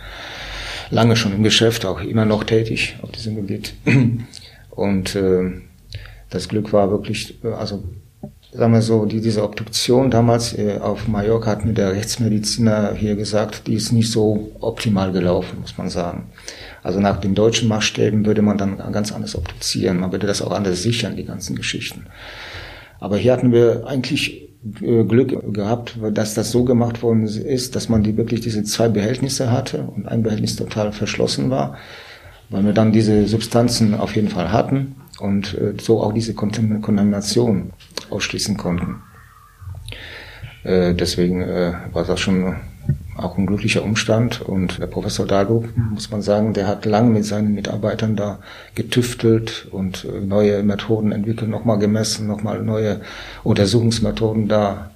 lange 0.89 1.15
schon 1.15 1.33
im 1.33 1.43
Geschäft, 1.43 1.85
auch 1.85 2.01
immer 2.01 2.25
noch 2.25 2.43
tätig 2.43 2.97
auf 3.01 3.11
diesem 3.11 3.35
Gebiet. 3.35 3.73
Und 4.69 5.15
äh, 5.15 5.51
das 6.29 6.47
Glück 6.47 6.71
war 6.73 6.89
wirklich, 6.91 7.39
also 7.43 7.83
sagen 8.53 8.73
wir 8.73 8.81
so, 8.81 9.05
die, 9.05 9.21
diese 9.21 9.43
Obduktion 9.43 10.11
damals 10.11 10.57
äh, 10.57 10.79
auf 10.81 11.07
Mallorca 11.07 11.51
hat 11.51 11.65
mir 11.65 11.73
der 11.73 11.93
Rechtsmediziner 11.93 12.93
hier 12.93 13.15
gesagt, 13.15 13.67
die 13.67 13.75
ist 13.75 13.91
nicht 13.91 14.11
so 14.11 14.51
optimal 14.59 15.11
gelaufen, 15.11 15.59
muss 15.61 15.77
man 15.77 15.89
sagen. 15.89 16.29
Also 16.83 16.99
nach 16.99 17.19
den 17.21 17.35
deutschen 17.35 17.69
Maßstäben 17.69 18.25
würde 18.25 18.41
man 18.41 18.57
dann 18.57 18.77
ganz 18.91 19.11
anders 19.11 19.35
obduzieren, 19.35 19.99
man 19.99 20.11
würde 20.11 20.27
das 20.27 20.41
auch 20.41 20.51
anders 20.51 20.83
sichern, 20.83 21.15
die 21.15 21.25
ganzen 21.25 21.55
Geschichten. 21.55 22.07
Aber 22.99 23.17
hier 23.17 23.33
hatten 23.33 23.51
wir 23.51 23.85
eigentlich 23.87 24.49
äh, 24.81 25.03
Glück 25.05 25.53
gehabt, 25.53 25.97
dass 26.13 26.33
das 26.33 26.51
so 26.51 26.65
gemacht 26.65 27.01
worden 27.01 27.23
ist, 27.23 27.75
dass 27.75 27.87
man 27.87 28.03
die 28.03 28.17
wirklich 28.17 28.41
diese 28.41 28.63
zwei 28.63 28.89
Behältnisse 28.89 29.51
hatte 29.51 29.83
und 29.83 30.07
ein 30.07 30.23
Behältnis 30.23 30.55
total 30.57 30.91
verschlossen 30.91 31.49
war, 31.49 31.77
weil 32.49 32.65
wir 32.65 32.73
dann 32.73 32.91
diese 32.91 33.27
Substanzen 33.27 33.93
auf 33.93 34.15
jeden 34.15 34.27
Fall 34.27 34.51
hatten 34.51 34.95
und 35.21 35.53
äh, 35.53 35.73
so 35.79 36.01
auch 36.01 36.13
diese 36.13 36.33
Kontamination 36.33 37.71
ausschließen 38.09 38.57
konnten. 38.57 39.01
Äh, 40.63 40.93
deswegen 40.93 41.41
äh, 41.41 41.73
war 41.93 42.05
das 42.05 42.19
schon 42.19 42.55
auch 43.17 43.37
ein 43.37 43.45
glücklicher 43.45 43.83
Umstand. 43.83 44.41
Und 44.41 44.79
der 44.79 44.87
Professor 44.87 45.25
Dado, 45.25 45.65
muss 45.91 46.11
man 46.11 46.21
sagen, 46.21 46.53
der 46.53 46.67
hat 46.67 46.85
lange 46.85 47.11
mit 47.11 47.25
seinen 47.25 47.53
Mitarbeitern 47.53 48.15
da 48.15 48.39
getüftelt 48.75 49.67
und 49.71 50.07
neue 50.25 50.63
Methoden 50.63 51.11
entwickelt, 51.11 51.49
nochmal 51.49 51.79
gemessen, 51.79 52.27
nochmal 52.27 52.61
neue 52.61 53.01
Untersuchungsmethoden 53.43 54.47
da 54.47 54.91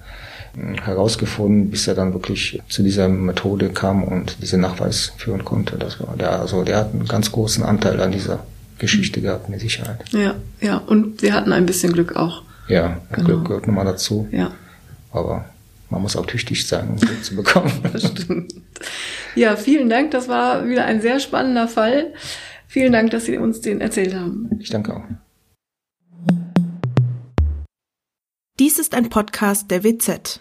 äh, 0.56 0.80
herausgefunden, 0.80 1.70
bis 1.70 1.86
er 1.86 1.94
dann 1.94 2.12
wirklich 2.12 2.60
zu 2.68 2.82
dieser 2.82 3.08
Methode 3.08 3.70
kam 3.70 4.04
und 4.04 4.42
diesen 4.42 4.60
Nachweis 4.60 5.12
führen 5.16 5.44
konnte. 5.44 5.76
Das 5.76 6.00
war 6.00 6.16
der, 6.16 6.40
also 6.40 6.64
der 6.64 6.78
hat 6.78 6.92
einen 6.92 7.06
ganz 7.06 7.30
großen 7.32 7.64
Anteil 7.64 8.00
an 8.00 8.12
dieser 8.12 8.40
Geschichte 8.78 9.20
gehabt, 9.20 9.48
mit 9.48 9.60
Sicherheit. 9.60 10.00
Ja, 10.10 10.34
ja. 10.60 10.78
Und 10.78 11.20
Sie 11.20 11.32
hatten 11.32 11.52
ein 11.52 11.66
bisschen 11.66 11.92
Glück 11.92 12.16
auch. 12.16 12.42
Ja, 12.68 13.00
genau. 13.12 13.26
Glück 13.26 13.44
gehört 13.46 13.66
nochmal 13.66 13.84
dazu. 13.84 14.28
Ja. 14.30 14.52
Aber 15.12 15.46
man 15.90 16.02
muss 16.02 16.16
auch 16.16 16.26
tüchtig 16.26 16.66
sein, 16.66 16.90
um 16.90 16.96
Glück 16.96 17.24
zu 17.24 17.36
bekommen. 17.36 17.72
Das 17.92 18.06
stimmt. 18.06 18.54
Ja, 19.34 19.56
vielen 19.56 19.88
Dank. 19.88 20.10
Das 20.10 20.28
war 20.28 20.66
wieder 20.66 20.84
ein 20.84 21.00
sehr 21.00 21.20
spannender 21.20 21.68
Fall. 21.68 22.12
Vielen 22.68 22.92
Dank, 22.92 23.10
dass 23.10 23.26
Sie 23.26 23.38
uns 23.38 23.60
den 23.60 23.80
erzählt 23.80 24.14
haben. 24.14 24.50
Ich 24.58 24.70
danke 24.70 24.96
auch. 24.96 25.02
Dies 28.58 28.78
ist 28.78 28.94
ein 28.94 29.10
Podcast 29.10 29.70
der 29.70 29.84
WZ. 29.84 30.40